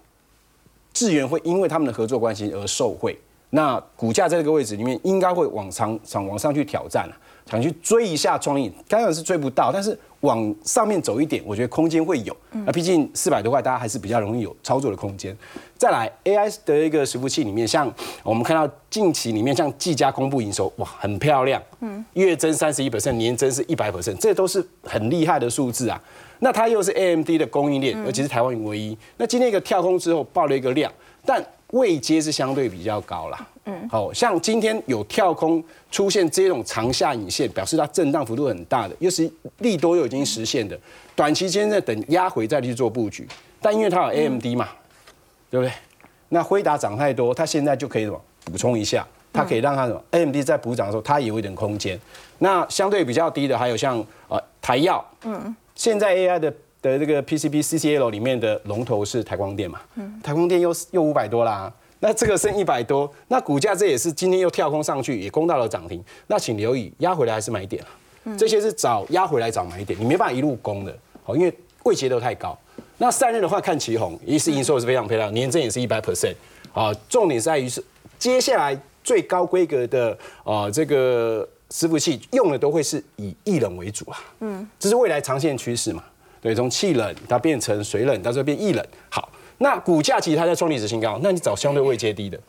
[0.93, 3.19] 智源会因为他们的合作关系而受惠，
[3.51, 7.13] 那股价在这个位置里面应该会往上上往上去挑战啊，
[7.49, 12.35] 想去追一下创意，当然是追不到，但是往上面走一点，我觉得空间会有。
[12.51, 15.35] 那毕竟四百多块，大家还是比较容易有操作的空间。
[15.77, 25.99] 再来 AI 的一个伺服器里面，像我们看到近期里面，像技嘉公布营收，哇，很漂亮，嗯，月增三十一 percent，年增是一百 percent，这都是很厉害的数字啊。
[26.39, 28.95] 那它又是 AMD 的供应链，而且是台湾唯一。
[29.17, 30.91] 那今天一个跳空之后爆了一个量，
[31.25, 33.47] 但位阶是相对比较高啦。
[33.65, 40.79] 嗯，好像今天有跳空出现这种长下影线，表示它震荡幅度很大的，又是利多又已经实现的，
[41.15, 43.27] 短期间在等压回再去做布局。
[43.61, 44.69] 但因为它有 AMD 嘛，
[45.51, 45.71] 对不对？
[46.29, 51.99] 那辉达涨太多，它现在就可以什么补充一下，它可以让它什么 AMD 在补涨的时候，它也有一点空间。
[52.39, 61.71] 那相对比较低的还有像呃台药，嗯，现在 AI 的的这个 PCB CCL 里面的龙头是台光电嘛，嗯，台光电又又五百多啦。
[62.01, 66.01] 那这个剩一百多，那股价这也是今天又跳空上去，也攻到了涨停。
[66.27, 68.37] 那请留意，压回来还是买点啊。
[68.37, 72.57] 这些是找压回来找买点，你没办法一路攻的，好，因为位阶都太高。
[72.99, 76.35] 那散热的话，看旗宏，一是营收是非常漂亮，年增也是一百 percent，
[76.73, 77.83] 啊，重点在于是
[78.17, 86.03] 接下来最高规格的啊这个伺服器用的都会是以液冷为主啊，嗯，这是未来长线趋势嘛，
[86.41, 92.39] 对，从气冷它变成水冷，到最后变液冷，好，那股价其实它在创历史新高，那你找相对位阶低的，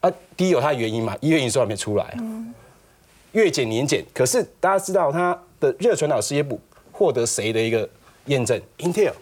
[0.00, 2.16] 啊，低有它的原因嘛，一月营收还没出来，
[3.32, 6.60] 月减年减，可是大家知道它的热传导事业部
[6.92, 7.88] 获得谁的一个
[8.26, 9.12] 验证？Intel。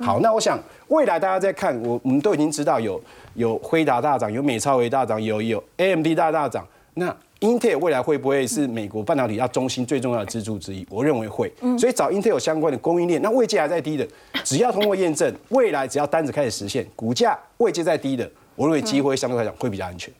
[0.00, 3.00] 好，那我想未来大家在看，我我们都已经知道有
[3.34, 6.66] 有辉达大涨，有美超微大涨，有有 AMD 大大涨。
[6.94, 10.86] 那 Intel 未来会不会是美国半导体要中心最重要的支柱之一？
[10.88, 11.52] 我认为会。
[11.76, 14.06] 所以找 Intel 相关的供应链，那位阶还在低的，
[14.44, 20.14] 只要通过验证，未来只要单子开始实现，股价位阶在低的，我认为机会相对来讲会比较安全。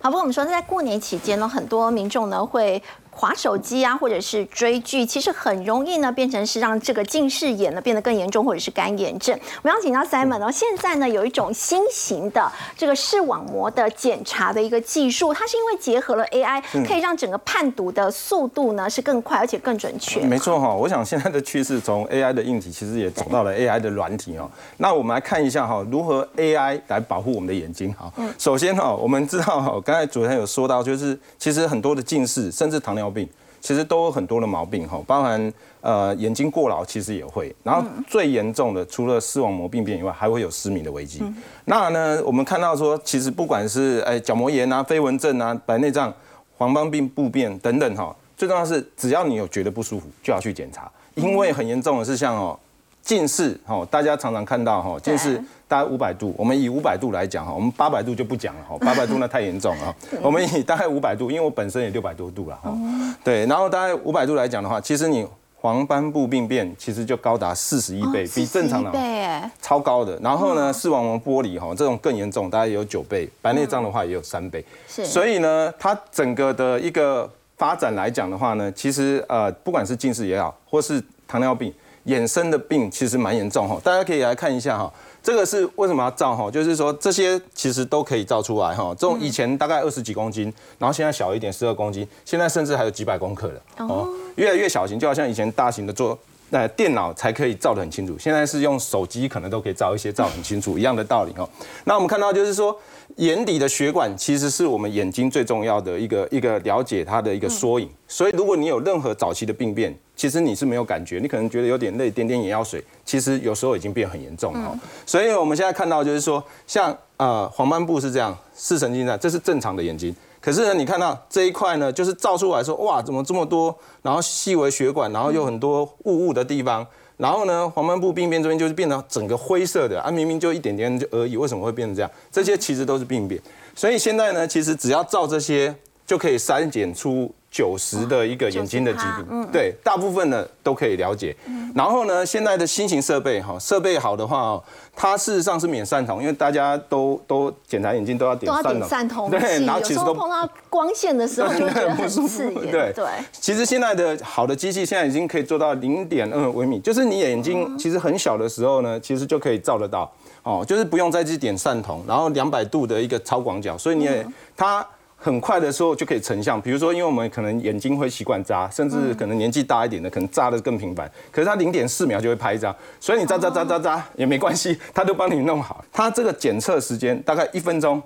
[0.00, 2.82] 好，不过我们说在过年期间呢，很多民众呢会
[3.14, 9.38] 划手机啊，或者是追剧，其实很容易呢变成是让这个近视眼呢变得更严重，或者是干眼症。
[9.62, 20.20] 我们要请教 Simon 哦，现在呢有一种新型的这个视网膜的检查的一个技术，它是因为结合了 AI，可以让整个判读的速度呢是更快而且更准确。
[20.20, 24.50] 没错哈，我想现在的趋势从 AI 的硬体其实也走到了 AI 的软体哦。
[24.78, 28.12] 那我们来看一下哈，如何 AI 来保护我们的眼睛哈。
[28.38, 33.28] 首先哈，我们知道哈，刚才主持人有说到，就是其实很多的近视甚至糖尿病。
[33.60, 41.22] 其实都有很多的毛病哈，包含呃眼睛过劳其实也会，然后最严重的除了视网膜病变以外，还会有失明的危机。
[41.64, 46.12] 那呢，我们看到说，其实不管是哎角膜炎啊、飞蚊症啊、白内障、
[46.58, 52.60] 黄斑病病变等等哈，最重要是只要你有觉得不舒服，就要去检查，因为很严重的是像哦
[53.04, 55.36] 近视，哈，大家常常看到哈，近视
[55.68, 56.34] 大概五百度。
[56.38, 59.94] 我们以五百度来讲哈，我们八百度就不讲了哈， 八百度那太严重了。
[60.22, 62.74] 我们以大概五百度，因为我本身也六百多度了哈。
[63.22, 65.26] 对，然后大概五百度来讲的话，其实你
[65.60, 70.18] 黄斑部病变其实就高达四十一倍，比正常的超高的。
[70.22, 73.28] 然后呢，视网膜剥离哈，这种更严重，大概有九倍。
[73.42, 74.64] 白内障的话也有三倍。
[74.88, 81.70] 是，所以呢，它整个的一个发展来讲的话呢，其实呃，不管是近视也好，或是糖尿病。
[82.06, 86.50] 衍生的病其实蛮严重哈，大家可以来看一下哈，这个是为什么要照哈？
[86.50, 88.94] 就是说这些其实都可以照出来哈。
[88.98, 96.18] 这种以前大概二十几公斤，然后现在小一点，十二公斤，现在甚至还有几百公克的哦，越来越小型，就好像以前大型的做
[96.54, 101.48] 那电脑才可以照得很清楚，现在是用手机可能都可以照一些照很清楚一样的道理哦。
[101.84, 102.78] 那我们看到就是说。
[103.16, 114.76] 眼底的血管其实是我们眼睛最重要的一个一个了解它的一个缩影，所以如果你有任何早期的病变，其实你是没有感觉，你可能觉得有点累，点点眼药水，其实有时候已经变很严重了。
[115.06, 120.12] 所以我们现在看到就是说，像呃黄斑部是这样，视神经在，这是正常的眼睛，
[120.44, 126.86] 可是呢，你看到这一块呢，就是照出来说，哇，怎么这么多，然后细微血管，然后有很多雾雾的地方。
[127.16, 132.10] 然后呢，黄斑部病变这边就是变成整个灰色的啊，明明就一点点就而已，为什么会变成这样？
[132.30, 133.40] 这些其实都是病变。
[133.74, 135.74] 所以现在呢，其实只要照这些
[136.06, 139.46] 就可以筛检出九十的一个眼睛的疾病。
[139.52, 141.36] 对，大部分呢都可以了解。
[141.72, 144.60] 然后呢，现在的新型设备哈，设备好的话。
[144.96, 148.52] 它事实上是免散瞳，因为大家都都检查眼睛都要点
[148.84, 152.70] 散瞳，对，然后其实都碰到光线的时候 就觉得很刺眼。
[152.70, 160.08] 对对，其实现在的好的机器现在已经可以做到零点二微米，就是你眼睛其实很小的时候呢，其实就可以照得到
[160.44, 164.24] 哦，就是不用再去点散瞳，然后两百度的一个超广角，所以你也
[164.56, 164.86] 它。
[165.24, 171.10] 很快的时候就可以成像，比如说，因为我们可能眼睛会习惯眨，甚至可能年纪大一点的，可能眨的更频繁。
[171.32, 175.82] 可是它零点四秒就会拍一张，所以你眨眨眨眨眨也没关系，它都帮你弄好。
[175.90, 178.02] 它这个检测时间大概一分钟，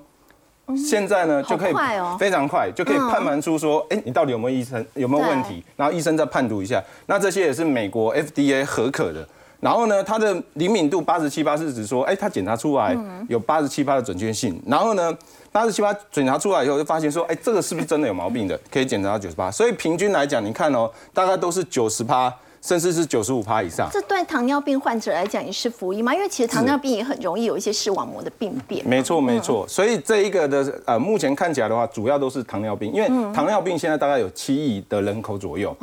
[0.76, 1.74] 现在呢就可以
[2.20, 6.80] 非常快，就可以判断出说，哎，你到底有没有医生有没有问题，然后医生再判读一下。
[7.06, 9.26] 那这些也是美国 FDA 合可的。
[9.58, 12.96] 然后呢，它的灵敏度八十七八是指说，哎，它检查出来
[13.28, 14.62] 有八十七八的准确性。
[14.64, 15.12] 然后呢，
[15.50, 18.58] 八十七八检查出来以后，就发现说，哎，这个是不是真的有毛病的？
[18.70, 19.50] 可以检查到九十八。
[19.50, 23.88] 所以平均来讲，你看哦，大概都是九十八，甚至是九十五趴以上。
[23.92, 26.14] 这对糖尿病患者来讲也是福音吗？
[26.14, 28.86] 因为其实糖尿病也很容易有一些视网膜的病变。
[28.86, 29.66] 没错，没错。
[29.66, 35.76] 所以这一个的呃，目前看起来的话，主要都是糖尿病，因为糖尿病现在大概有七亿的人口左右，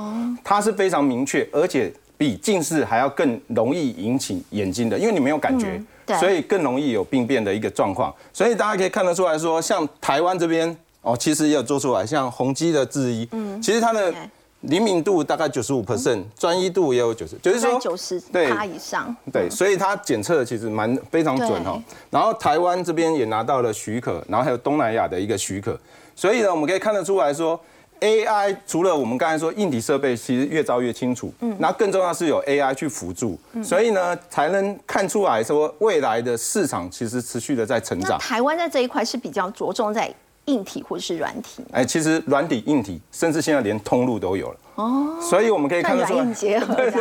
[0.44, 1.92] 它是非常明确，而且。
[2.18, 5.84] 比近视还要更容易引起眼睛的，因为你没有感觉，
[6.20, 8.14] 所以更容易有病变的一个状况。
[8.34, 14.14] 所以大家可以看得出来说，像台湾这边哦，其实也有做出来，像宏基的智医，嗯，其实它的
[14.62, 18.50] 灵敏度大概九十五 percent，专一度也有九十，就是说九十对。
[18.68, 21.82] 以上，对，所以它检测其实蛮非常准哦。
[22.10, 25.80] 然后台湾这边也拿到了许可，然后还有东南亚的一个许可，
[26.16, 27.60] 所以呢，我们可以看得出来说。
[28.02, 38.20] AI 除了我们刚才说硬体设备，其实越照越清楚，嗯，那更重要是有 AI 去辅助，所以呢，才能看出来说未来的市场其实持续的在成长。
[38.20, 40.14] 台湾在这一块是比较着重在
[40.46, 41.64] 硬体或者是软体？
[41.72, 45.18] 哎，其实软体、硬体，甚至现在连通路都有了哦。
[45.22, 46.92] 所以我们可以看得出来，结合 对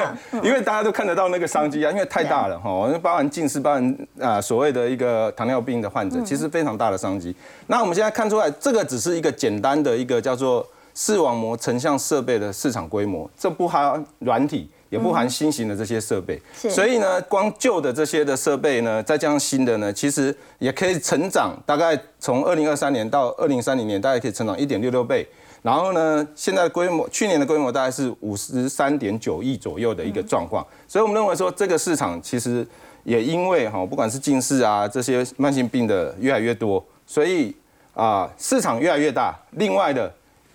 [0.42, 7.35] 因为大家都看得到那个商机啊，因为太大了哈，包含近视、包含啊所谓的一个糖尿病的患者，其实非常大的商机。
[7.66, 10.66] 那我们现在看出来，这个只是一个简单的一个叫做。
[10.94, 16.40] 视网膜成像设备的市场规模，这不含软体，也不含新型的这些设备。
[16.54, 25.26] 所以呢，光旧的这些的设备呢，再加上新的呢，其实也可以成长，大概从二零二三年到二零三零年，大概可以成长一点六六倍。
[25.62, 30.64] 然后呢，现在的规模，去年的规模大概是五十三点九亿左右的一个状况。
[30.87, 32.64] 所以我们认为说，这个市场其实
[33.02, 37.52] 也因为哈，不管是近视啊这些慢性病的越来越多，所以
[37.94, 39.37] 啊，市场越来越大。
[39.50, 40.12] 另外的。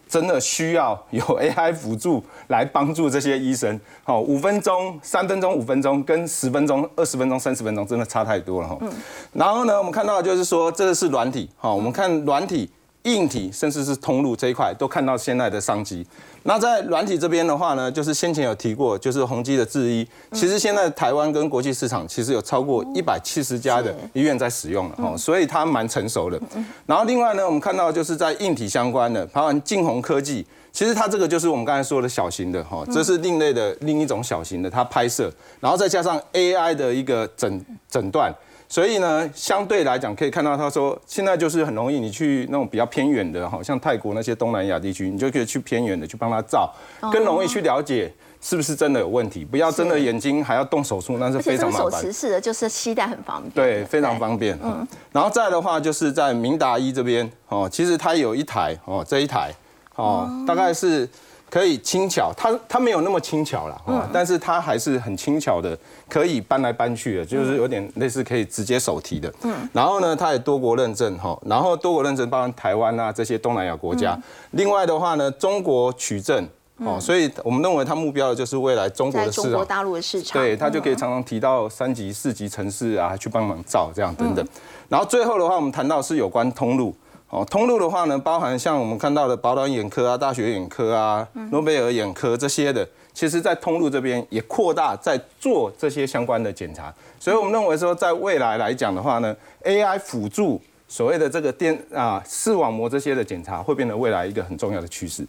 [0.09, 3.79] 真的需要有 AI 辅助来帮助这些医生。
[4.03, 8.77] 好，五分钟、三分钟、五分钟，跟十分钟、二十分钟、三十分钟，真的差太多了哈。
[8.81, 8.91] 嗯。
[9.31, 11.49] 然后呢，我们看到就是说，这个是软体。
[11.55, 12.69] 好，我们看软体。
[13.03, 16.05] 硬体甚至是通路这一块都看到现在的商机。
[16.43, 26.39] 那在软体这边的话呢，就是先前有提过，就是宏基的智医，其实现在台湾跟国际市场其实有超过一百七十家的医院在使用了哈，所以它蛮成熟的。
[26.85, 38.33] 然后另外呢，我们看到就是在硬体相关的，包含晋宏科技，其实它这个就是我们刚才说的小型的哈，这是另类的另一种小型的，它拍摄，然后再加上 AI 的一个诊诊断，
[38.71, 46.71] 所以呢，相对来讲可以看到，他说现在就是很容易，你去那种比较偏远的，好像泰国那些东南亚地区，你就可以去偏远的去帮他照，
[47.11, 51.99] 更容易去了解是不是真的有问题，不要真的眼睛还要动手术，那是非常麻烦。
[51.99, 54.55] 持式的，就是携带很方便，对，非常方便。
[54.63, 59.51] 嗯，然后再的话就是在明达医这边哦，其实它有一台哦，这一台
[59.95, 61.09] 哦，大概是
[61.49, 65.77] 可以轻巧，它它没有那么轻巧了嗯，但是它还是很轻巧的，
[66.07, 69.33] 可以搬来搬去的，就是有点类似可以直接手提的。
[69.43, 74.19] 嗯，然后呢，它也多国认证哈，然后多国认证包含台湾啊这些东南亚国家。
[74.51, 76.47] 另外的话呢，中国取证。
[76.81, 79.43] 哦，所以我们认为它目标的就是未来中国的市场。
[79.43, 84.47] 中国大陆的市场，对，它就可以嗯常常提到三级、四级城市啊，去帮忙造这样等等。
[84.87, 86.95] 然后最后的话，我们谈到是有关通路。
[87.29, 96.91] 哦，通路的话呢，包含像我们看到的宝岛眼科啊、大学眼科啊、诺贝尔眼科这些的，其实在通路这边也扩大在做这些相关的检查。
[97.19, 105.23] 所以我们认为说，在未来来讲的话呢，AI 辅助所谓的这个电啊视网膜这些的检查，会变得未来一个很重要的趋势。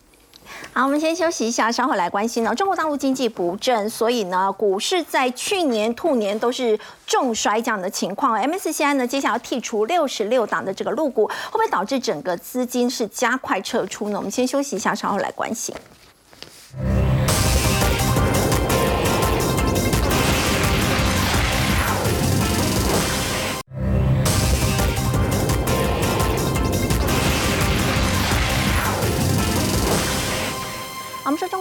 [0.72, 2.54] 好，我们先休息一下，稍后来关心呢。
[2.54, 8.40] 中国大陆经济不振，所以呢，股市在去年、兔年都是重摔这样的情况。
[8.40, 14.16] MSCI 呢，接下来要剔除六十六档的这个入股，会不会导致整个资金是加快撤出呢？
[14.18, 15.74] 我们先休息一下，稍后来关心。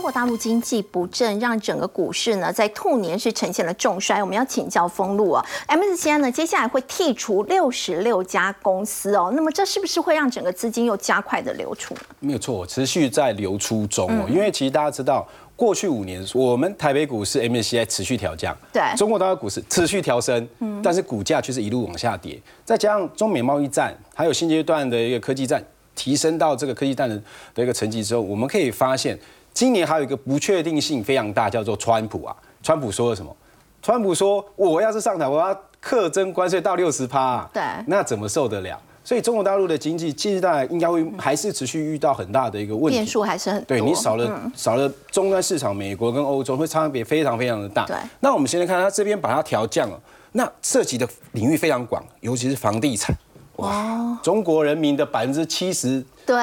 [0.10, 4.20] 国大陆经济不振，让整个股市呢在兔年是呈现了重衰。
[4.20, 12.02] 我们要请教封路啊，MSCI 呢接下来会剔除六十六家公司哦，那么这是不是会让整个资金又加快的流出呢？
[12.22, 14.26] 没有错，持续在流出中哦。
[14.28, 22.42] 因为其实大家知道，过去五年我们台北股市 MSCI 持续调降，对中国大陆股市持续调升，嗯但是股价却是一路往下跌。
[22.66, 27.16] 再加上中美贸易战，还有新阶段的一个科技战，提升到这个科技战的
[27.54, 29.16] 的一个层级之后，我们可以发现，
[29.60, 32.34] 今年还有一个不确定性非常大，叫做川普啊。
[32.64, 33.36] 川普说了什么？
[33.82, 42.98] 川普说：“我要是上台，我要课征关税到六十趴，对那怎么受得了？”所以中国大陆的经济大应该会还是持续遇到很大的一个问题。
[43.00, 43.66] 变数还是很多。
[43.66, 47.86] 对你少了、嗯少了终端市场，美国跟欧洲会差别非常非常的大。
[47.86, 50.00] 对那我们现在看它这边把它调降了，
[50.32, 53.14] 那涉及的领域非常广，尤其是房地产。
[53.58, 56.38] 哇，中国人民的百分之七十对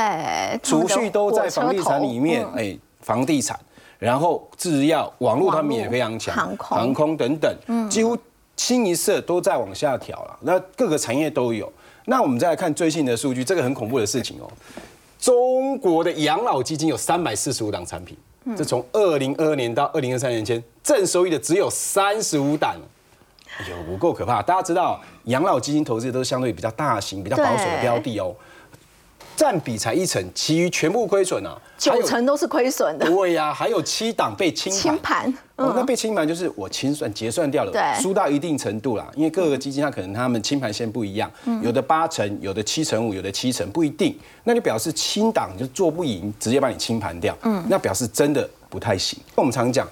[0.63, 3.57] 储蓄都在房地产里面，嗯哎、房地产，
[4.01, 8.19] 然后制药、网络他们也非常强，航空嗯航空等等，几乎
[8.57, 10.37] 清一色都在往下调了。
[10.41, 11.73] 那各个产业都有。
[12.07, 14.51] 那我们再来看最新的数据，这个很恐怖的事情哦。
[15.21, 18.19] 中国的养老基金有三百四十五档产品，
[18.57, 22.75] 这从二零二二年到二零二三年间，正收益的只有三十五档。
[23.59, 24.43] 哎呦，不够可怕！
[24.43, 28.35] 大家知道，养老基金投资都是相对比较大型、比较保守的标的哦，
[29.37, 34.81] 占比才一成，其余全部亏损啊，九成都是亏损的，对呀、还有七档被清盘。
[34.81, 35.35] 清盘。
[35.57, 39.07] 哦，那被清盘就是我清算结算掉了，对输到一定程度啦。
[39.15, 41.31] 因为各个基金它可能他们清盘线不一样，
[41.63, 44.19] 有的八成，有的七成五，有的七成，不一定。
[44.45, 47.37] 那就表示清档就做不赢，直接把你清盘掉。
[47.43, 49.19] 嗯，那表示真的不太行。
[49.35, 49.89] 我们常讲，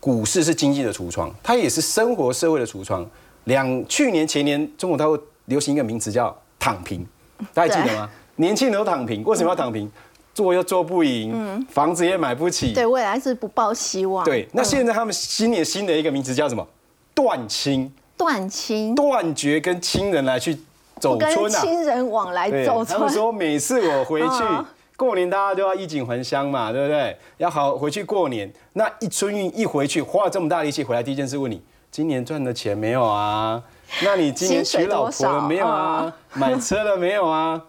[0.00, 3.06] 股市是经济的橱窗，它也是生活社会的橱窗。
[3.44, 7.06] 两去年前年，中国它会流行一个名词叫“躺平”，
[7.52, 8.08] 大家记得吗？
[8.36, 9.90] 年轻人都躺平，为什么要躺平？
[10.34, 14.24] 做又做不赢，房子也买不起，对未来是不抱希望。
[14.24, 16.66] 对，那嗯现在他们新年新的一个名词叫什么？
[17.14, 20.58] 断亲，断亲，断绝跟亲人来去
[20.98, 21.60] 走跟村啊。
[21.60, 22.98] 亲人往来，走村。
[22.98, 24.66] 他们说每次我回去嗯
[24.96, 27.16] 过年，大家都要衣锦还乡嘛，对不对？
[27.36, 28.52] 要好回去过年。
[28.72, 31.62] 那一春运一回去，花了这么大力气回来，第一件事问你：
[31.92, 33.62] 今年赚的钱没有啊？
[34.02, 36.12] 那你今年娶老婆了没有啊？
[36.32, 37.62] 买车了没有啊？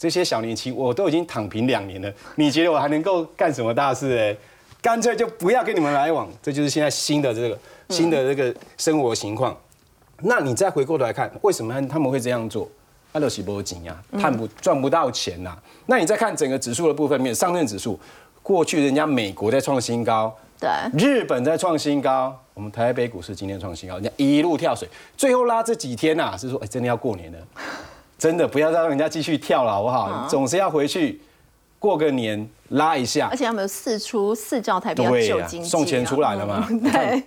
[0.00, 4.16] 哇，这些小年轻我都已经躺平两年了，你觉得我还能够干什么大事？
[4.18, 4.34] 哎，
[4.80, 6.26] 干脆就不要跟你们来往。
[6.42, 7.58] 这就是现在新的这个
[7.90, 9.54] 新的这个生活情况。
[10.22, 12.66] 那你再回过头来看，为什么他们会这样做？
[13.12, 17.98] 那都是波紧呀，赚不赚不到钱呐、那你再看整个指数的部分面，上证指数，
[18.42, 27.38] 过去人家美国在创新高，对，日本在创新高，我们台北股市今天创新高，人家一路跳水，最后拉这几天呐、是说，哎，真的要过年了，
[28.20, 30.28] 真的不要再让人家继续跳了，好不好？
[30.28, 31.18] 总是要回去
[31.78, 33.36] 过个年，拉一下而。
[33.36, 36.66] 且他们有四出四兆台币救经济啊，送钱出来了嘛？
[36.68, 37.22] 嗯对，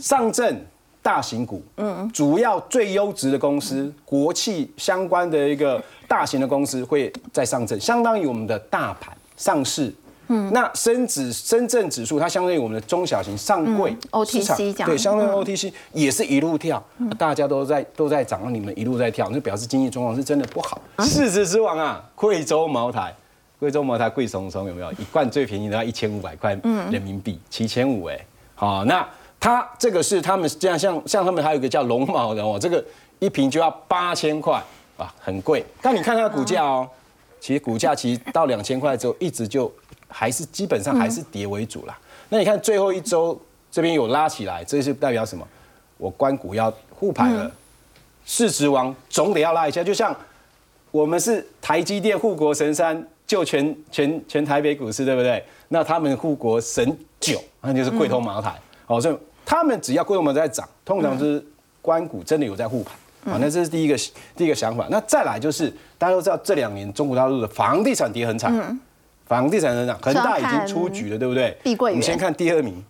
[0.00, 0.64] 上证
[1.02, 9.92] 大型股，嗯，主要最优质的公司，国企相关的一个大型的公司会在上证，相当于我们的大盘上市
[10.32, 16.82] 嗯，那深指深圳指数它相当于我们的中小型上柜、嗯 OTC 对，相对于嗯 OTC 也是一路跳，
[17.18, 20.80] 大家都在都在涨，你们一路在跳，那表示经济状况是真的不好。
[21.00, 23.14] 市值之王啊，贵州茅台。
[23.58, 26.58] 贵州茅台贵松松有没有一罐最便宜的要一千五百块
[26.90, 28.18] 人民币，七千五哎，
[28.54, 29.06] 好，那
[29.38, 32.82] 它这个是他们这样像像他们还有一个叫龙毛的哦，这个
[33.18, 34.54] 一瓶就要八千块
[34.96, 35.62] 啊，很贵。
[35.82, 36.88] 但你看它的股价哦，
[37.38, 39.70] 其实股价其实到两千块之后一直就
[40.10, 41.98] 还是基本上还是跌为主啦。
[42.28, 43.40] 那你看最后一周
[43.70, 45.46] 这边有拉起来，这是代表什么？
[45.96, 47.50] 我关股要护盘了，
[48.24, 50.16] 市值王总得要拉一下，就像
[50.90, 55.44] 我们是台积电护国神山，救全全全台北股市，对不对？
[55.68, 58.58] 那他们护国神九，那就是贵州茅台。
[58.86, 61.44] 哦，所以他们只要贵州茅台在涨，通常是
[61.82, 62.94] 关股真的有在护盘。
[63.34, 63.94] 啊，那这是第一个
[64.34, 64.86] 第一个想法。
[64.90, 68.80] 那再来就是大家都知道这两年中国大陆的房地产跌很惨，
[69.30, 71.56] 房地产很惨，恒大已经出局了，对不对？
[71.62, 72.84] 碧桂园我们先看第二名，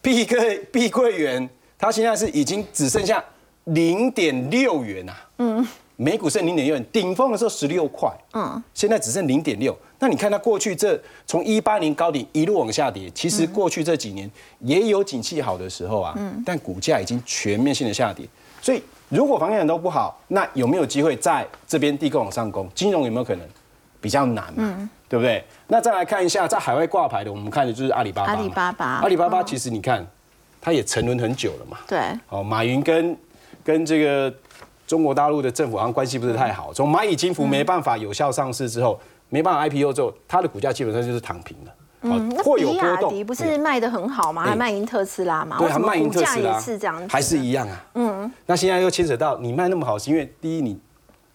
[0.00, 1.46] 碧桂碧桂园，
[1.78, 3.22] 它现在是已经只剩下
[3.64, 5.14] 零点六元啊。
[5.36, 5.68] 嗯。
[5.96, 9.76] 每股剩零点六元，顶峰的时候十六块，嗯，现在只剩零点六。
[9.98, 14.30] 那你看它过去这从一八年高点一路往下跌，其实过去这几年
[14.60, 18.26] 也有景气好的时候啊，嗯但股价已经全面性的下跌。
[18.62, 22.66] 所以如果房地产都不好，那有没有机会在这边地沟往上攻？
[22.74, 23.46] 金融有没有可能？
[24.00, 25.44] 比较难嘛，对不对？
[25.68, 28.32] 那再来看一下在海外挂牌的，我们看的就是阿里巴巴。
[28.32, 30.06] 阿里巴巴阿里巴巴其实你看，
[30.60, 31.78] 它也沉沦很久了嘛。
[31.86, 33.16] 对，哦，马云跟
[33.62, 34.32] 跟这个
[34.86, 36.72] 中国大陆的政府好像关系不是太好。
[36.72, 38.98] 从蚂蚁金服没办法有效上市之后，
[39.28, 41.72] 没办法 IPO 之后，它的股价基本上就是躺平了。
[42.02, 44.42] 嗯，那比亚迪不是卖的很好吗？
[44.44, 45.58] 还卖赢特斯拉嘛？
[45.58, 47.06] 对，还卖赢特斯拉，是这样子？
[47.10, 47.84] 还是一样啊。
[47.94, 50.80] 嗯，那现在又牵扯到你卖那么好，是因为第一你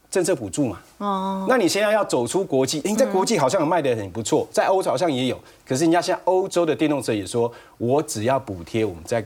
[0.10, 0.80] 政策补助嘛。
[0.98, 1.46] 哦。
[1.48, 9.26] 那你现在要走出国际，你在国际好像卖的很不错，在欧洲好像也有，可是人家现在欧洲的电动车也说，我只要补贴我们在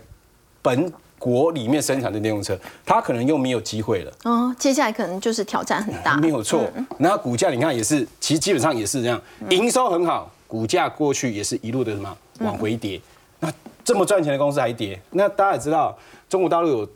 [0.61, 4.11] 本国里面生产的电动车，它可能又没有机会了。
[4.23, 6.17] 哦，接下来可能就是挑战很大。
[6.17, 6.63] 没有错。
[6.97, 13.01] 然后股价你看也是，其实基本上也是这样，营收很好，股价过去也是一路的什么往回跌。
[13.41, 13.51] 那
[13.83, 15.97] 这么赚钱的公司还跌，那大家也知道，
[16.29, 16.89] 中国大陆有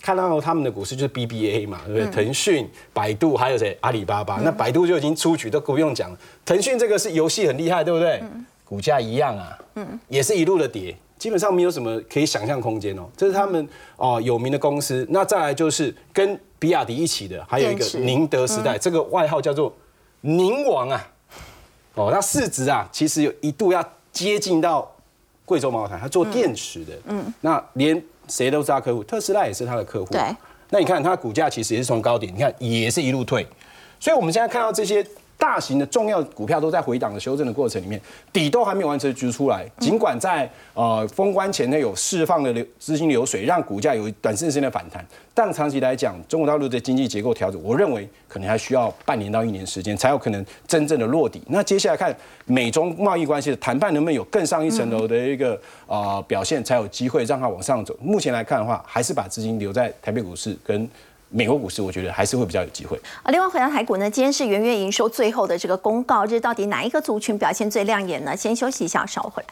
[0.00, 2.10] 看到他们的股市就是 BBA 嘛，对不对？
[2.10, 3.76] 腾讯、百度还有谁？
[3.80, 4.36] 阿里巴巴。
[4.42, 6.18] 那百度就已经出局，都不用讲了。
[6.44, 8.22] 腾讯这个是游戏很厉害，对不对？
[8.64, 9.58] 股价一样啊，
[10.08, 10.96] 也是一路的跌。
[11.18, 15.06] 基本上没有什么可以想象空间哦，这是他们哦有名的公司。
[15.10, 19.70] 那再来就是跟比亚迪一起的，还有一个宁德时代，这个外号叫做
[20.22, 21.06] “宁王”啊。
[21.94, 24.90] 哦，那市值啊，其实有一度要接近到
[25.44, 26.92] 贵州茅台，它做电池的。
[27.08, 30.12] 嗯，那连谁都是他客户，特斯拉也是他的客户。
[30.12, 30.22] 对。
[30.72, 33.44] 那你看它股价其实也是从高点，你看也是一路退，
[33.98, 35.04] 所以我们现在看到这些
[35.40, 39.66] 大型的重要股票都在回档的修正的过程里面，底都还没有完全局出来。
[39.78, 51.42] 尽管在呃封关前呢有释放的流资金流水，让股价有短时间的反弹，但长期来讲，中国大陆的经济结构调整，我认为可能还需要半年到一年时间才有可能真正的落底。
[51.46, 52.14] 那接下来看
[52.44, 57.96] 美中贸易关系的谈判能不能有更上一层楼的一个呃表现，才有机会让它往上走。
[58.02, 60.86] 目前来看的话，还是把资金留在台北股市跟
[61.32, 63.00] 美国股市，我觉得还是会比较有机会。
[63.22, 68.36] 啊，另外回到台股呢，今天是元月营收最后的这个公告日，到底哪一个族群表现最亮眼呢？
[68.36, 69.48] 先休息一下，稍后回来。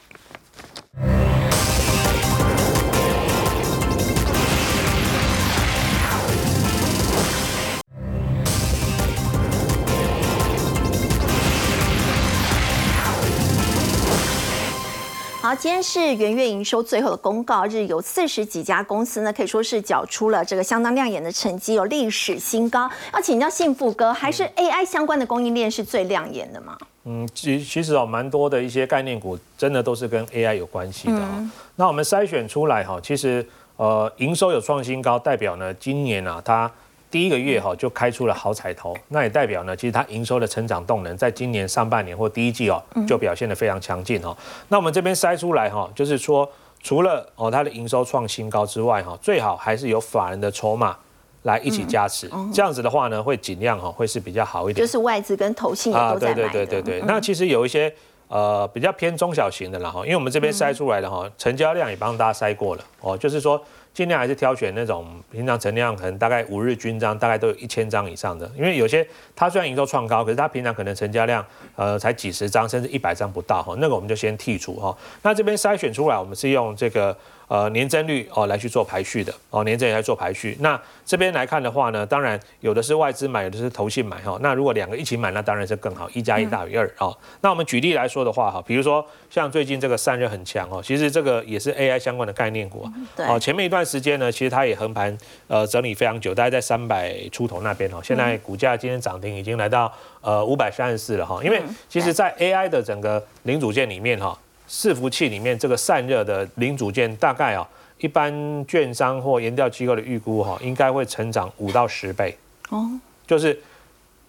[15.48, 22.86] 好，今天是元月营收最后的公告日，有四十几家公司呢，可以说是缴出了这个相当亮眼的成绩，有历史新高。
[23.14, 26.76] 要请教幸福哥，还是 AI 相关的供应链是最亮眼的吗？
[27.04, 31.50] 嗯，其其实哦，蛮多的一些概念股，真的都是跟 AI 有关系的哦。
[31.76, 33.42] 那我们筛选出来哈，其实
[33.76, 36.70] 呃，营收有创新高，代表呢，今年啊，它
[37.10, 44.36] 第一个月哈就开出了好彩头，那也代表呢，其实它营收的成长动能，在今年上半年或第一季哦，就表现得非常强劲哦。
[44.68, 46.48] 那我们这边筛出来哈，就是说，
[46.82, 50.96] 除了哦它的营收创新高之外哈，最好还是有法人的筹码。
[51.42, 54.84] 来一起加持，这样子的话呢，会尽量哈会是比较好一点。
[54.84, 56.48] 就是外资跟投信也都在买的。
[56.48, 57.02] 对对对对对。
[57.06, 57.90] 那其实有一些
[58.26, 63.58] 呃比较偏中小型的啦哈，因为我们这边筛出来的哈，成交量也帮大家筛过了哦，就是说
[63.92, 68.48] 尽量还是挑选那种平常成量可能大概五日均张，大概都有一千张以上的。
[68.56, 74.96] 因为有些它虽然营收创高，可是它平常可能成交量呃才几十张甚至一百张不到哈，那个我们就先剔除哈。
[75.22, 77.16] 那这边筛选出来，我们是用这个
[77.48, 80.56] 呃年增率哦来去做排序的哦，年增率来做排序。
[80.60, 84.38] 那这边来看的话呢，当然有的是外资买，有的是投信买哈。
[84.40, 87.16] 那如果两个一起买，那当然是更好，一加一大于二哦。
[87.40, 92.92] 那我们举例来说的话哈，比如说像最近这个散热很强哦，其实这个也是 AI 相关的概念股啊
[93.28, 93.40] 哦。
[93.40, 98.00] 前面一段时间呢，其实它也横盘呃整理非常久，大概在三百出头那边哦。
[98.02, 99.90] 现在股价今天涨停已经来到
[100.20, 101.40] 呃五百三十四了哈。
[101.42, 104.38] 因为其实在 AI 的整个零组件里面哈。
[104.68, 107.66] 伺服器里面这个散热的零组件，大概啊，
[107.98, 108.32] 一般
[108.66, 112.36] 券商或研调机构的预估哈，应该会成长五到十倍。
[112.68, 112.90] 哦，
[113.26, 113.58] 就是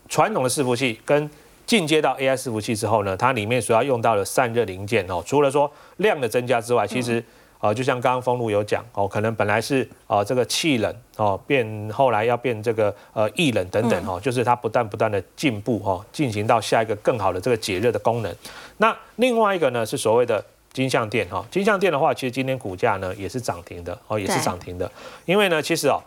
[0.07, 1.29] 传统的伺服器跟
[1.65, 7.23] 进阶到 AI 伺服器之后呢，它里面所要用到的散热零件哦，除了说量的增加之外，其实。
[7.59, 18.33] 啊，就像刚刚封路有讲哦，可能本来是啊这个气冷哦，变后来要变这个呃液冷等等哈，就是它不断不断的进步哈，进行到下一个更好的这个解热的功能。
[18.77, 20.41] 那另外一个呢是所谓的
[20.71, 24.89] 金相电哈，金相电的话，其实今天股价呢也是涨停的哦，也是涨停的。
[25.25, 26.01] 因为呢，其实哦，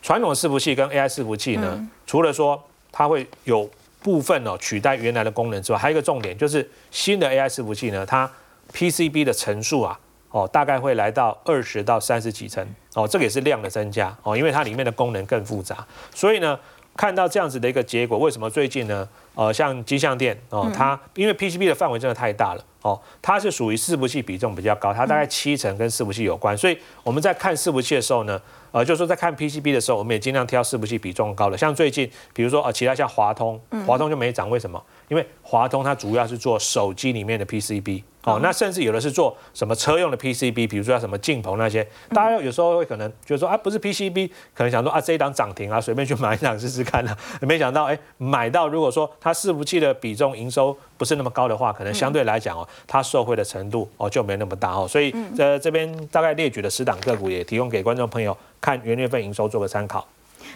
[0.00, 2.58] 传统伺服器跟 AI 伺服器呢，除了说
[2.90, 3.68] 它会有
[4.02, 8.30] 部分哦取代原来的功能之外，还有一个重点就是新的 AI 伺服器呢，它
[8.72, 10.00] PCB 的层数啊。
[10.32, 16.58] 哦，大概会来到二十到三十几层，哦，这个也是量的增加，哦，因为它里面的功能更复杂，所以呢，
[16.96, 19.08] 看到这样子的一个结果，为什么最近呢？
[19.34, 28.38] 呃，像金象店哦，它因为 PCB 的范围真的太大了，哦，它是属于伺服器比重比较高，它大概七成跟伺服器有关，所以我们在看伺服器的时候呢，
[28.72, 34.82] 呃，就是说在看 PCB 的时候，我们也尽量挑伺服器比重高的，像最近比如说呃，其他像华通，华通就没涨，为什么？
[35.12, 38.02] 因为华通它主要是做手机里面的 PCB。
[38.24, 60.06] 哦，那甚至有的是做什么车用的 PCB，比如说什么镜头那些，大家有时候会可能觉得说啊，不是 PCB，可能想说啊，这一档涨停啊，随便去买一档试试看啊， 没想到哎，买到如果说它伺服器的比重营收不是那么高的话，可能相对来讲哦，它受惠的程度哦就没那么大哦，所以在这边大概列举的十档个股也提供给观众朋友看元月份营收做个参考。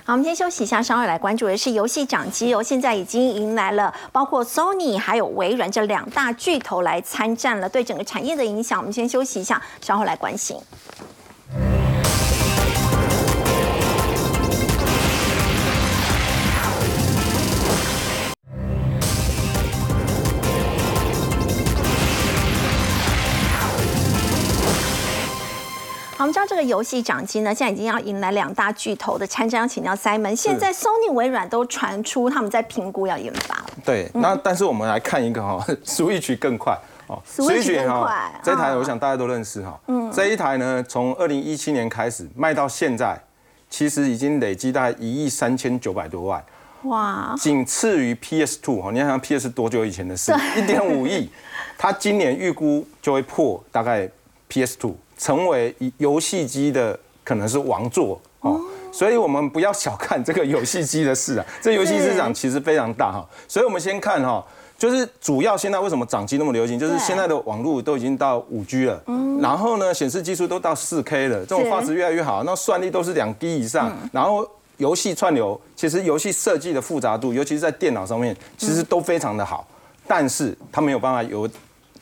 [0.04, 2.62] 好，我们先休息一下，稍后来关注的是游戏掌机哦。
[2.62, 10.56] 现在已经迎来了包括 Sony 还有微软这两大巨头来参战了，对整个产业的影响，我们先休息一下，稍后来关心。
[26.16, 30.34] 好，我们知道这个游戏掌机呢，现在已经要迎来两大巨头的参战，请教 Simon。
[30.34, 33.66] 现在 Sony、微软都传出他们在评估要研发了。
[33.84, 36.74] 对，那但是我们来看一个哈， Switch 更快
[37.06, 38.40] 哦，Switch 更快。
[38.42, 43.20] 这台我想大家都认识哈，嗯，这一台呢，从二零一七年开始卖到现在，
[43.68, 46.42] 其实已经累积大概一亿三千九百多万，
[46.84, 50.32] 哇，仅次于 PS Two 哈，你想想 PS 多久以前的事？
[50.56, 51.28] 一点五亿，
[51.76, 54.08] 它今年预估就会破大概
[54.48, 54.96] PS Two。
[55.16, 58.60] 成为游戏机的可能是王座哦，
[58.92, 63.26] 所以我们不要小看这个游戏机的市场， 这游戏市场其实非常大哈。
[63.48, 64.44] 所以我们先看哈，
[64.78, 69.02] 就是主要现在为什么掌机那么流行，就是现在的网络都已经到五 G 了，
[69.40, 79.66] 然后呢显示技术都到四 K 了，这种画质越来越好，那算力都是两 D 以上，然后游戏串流，其实游戏设计的复杂度，尤其是在电脑上面，其实都非常的好，
[80.06, 81.48] 但是它没有办法有。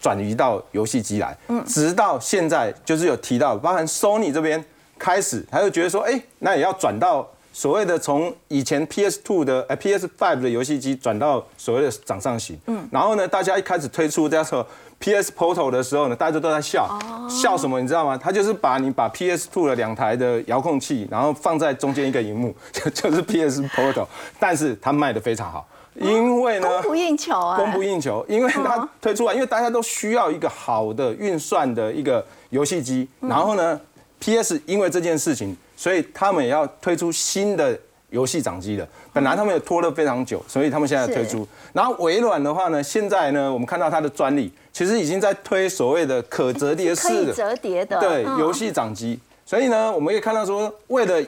[0.05, 4.63] 转移到游戏机来，嗯，直到现在就是有提到，包含 Sony 这边
[4.99, 14.67] 开始，他就觉得说，哎，那也要转到所谓的从以前 PS Two 的哎 PS Five 的游戏机转到所谓的掌上型，嗯，然后呢，大家一开始推出叫做
[14.99, 16.87] PS Portal 的时候呢，大家都在笑，
[17.31, 18.19] 笑什么你知道吗？
[18.19, 24.07] 他就是把你把 PS Two 的两台的遥控器，然后放在中间一个荧幕，就 就是 PS Portal，
[24.39, 25.67] 但是它卖的非常好。
[25.95, 33.81] 因为呢，供不应求啊，供不应求，因为它推出来，因为大家都需要一个好的运算的一个游戏机，然后呢
[34.19, 37.79] ，PS 因为这件事情，所以他们也要推出新的
[38.11, 38.87] 游戏掌机的。
[39.13, 41.47] 本来他们也拖了非常久，所以他们现在推出。
[41.73, 49.19] 然后微软的话呢，现在呢，我们看到它的专利，其实已经在推所谓的可折叠式的折叠的对游戏掌机。
[49.47, 51.23] 所以呢，我们可以看到说，为了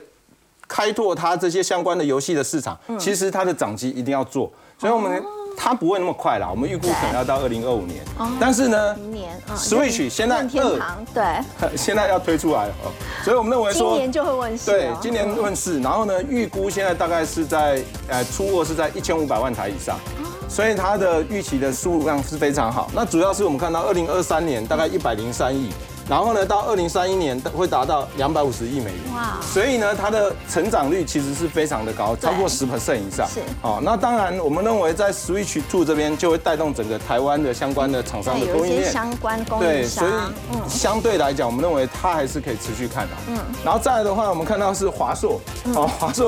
[0.67, 5.23] 开拓它这些相关的游戏的市场，其实它的掌机一定要做，所以我们
[5.55, 8.03] 它不会那么快啦，我们预估可能要到二零二五年。
[8.39, 11.23] 但是呢，明年，Switch 现在二对，
[11.75, 12.73] 现在要推出来了，
[13.23, 14.69] 所以我们认为说今年就会问世。
[14.69, 19.97] 对，今年问世，然后呢，预估现在大概是在呃出货是在一千五百万台以上，
[20.47, 22.91] 所以它的预期的数量是非常好。
[22.93, 25.71] 那主要是我们看到二零二三年大概一百零三亿。
[26.09, 29.15] 然后呢，到二零三一年会达到两百五十亿美元。
[29.15, 33.27] 哇所以呢，它的成长率其实是非常的高，超过十 percent 以上。
[33.27, 38.91] 是哦，那当然，我们认为在 Switch Two 这边就会带动整个台湾的相关的厂商的供应链。
[38.91, 40.11] 相关供应对，所以，
[40.53, 43.13] 嗯，相对来讲，我们认为它还是可以持续看的。
[43.27, 45.41] 嗯，然后再来的话，我们看到是华硕，
[45.75, 46.25] 哦，华硕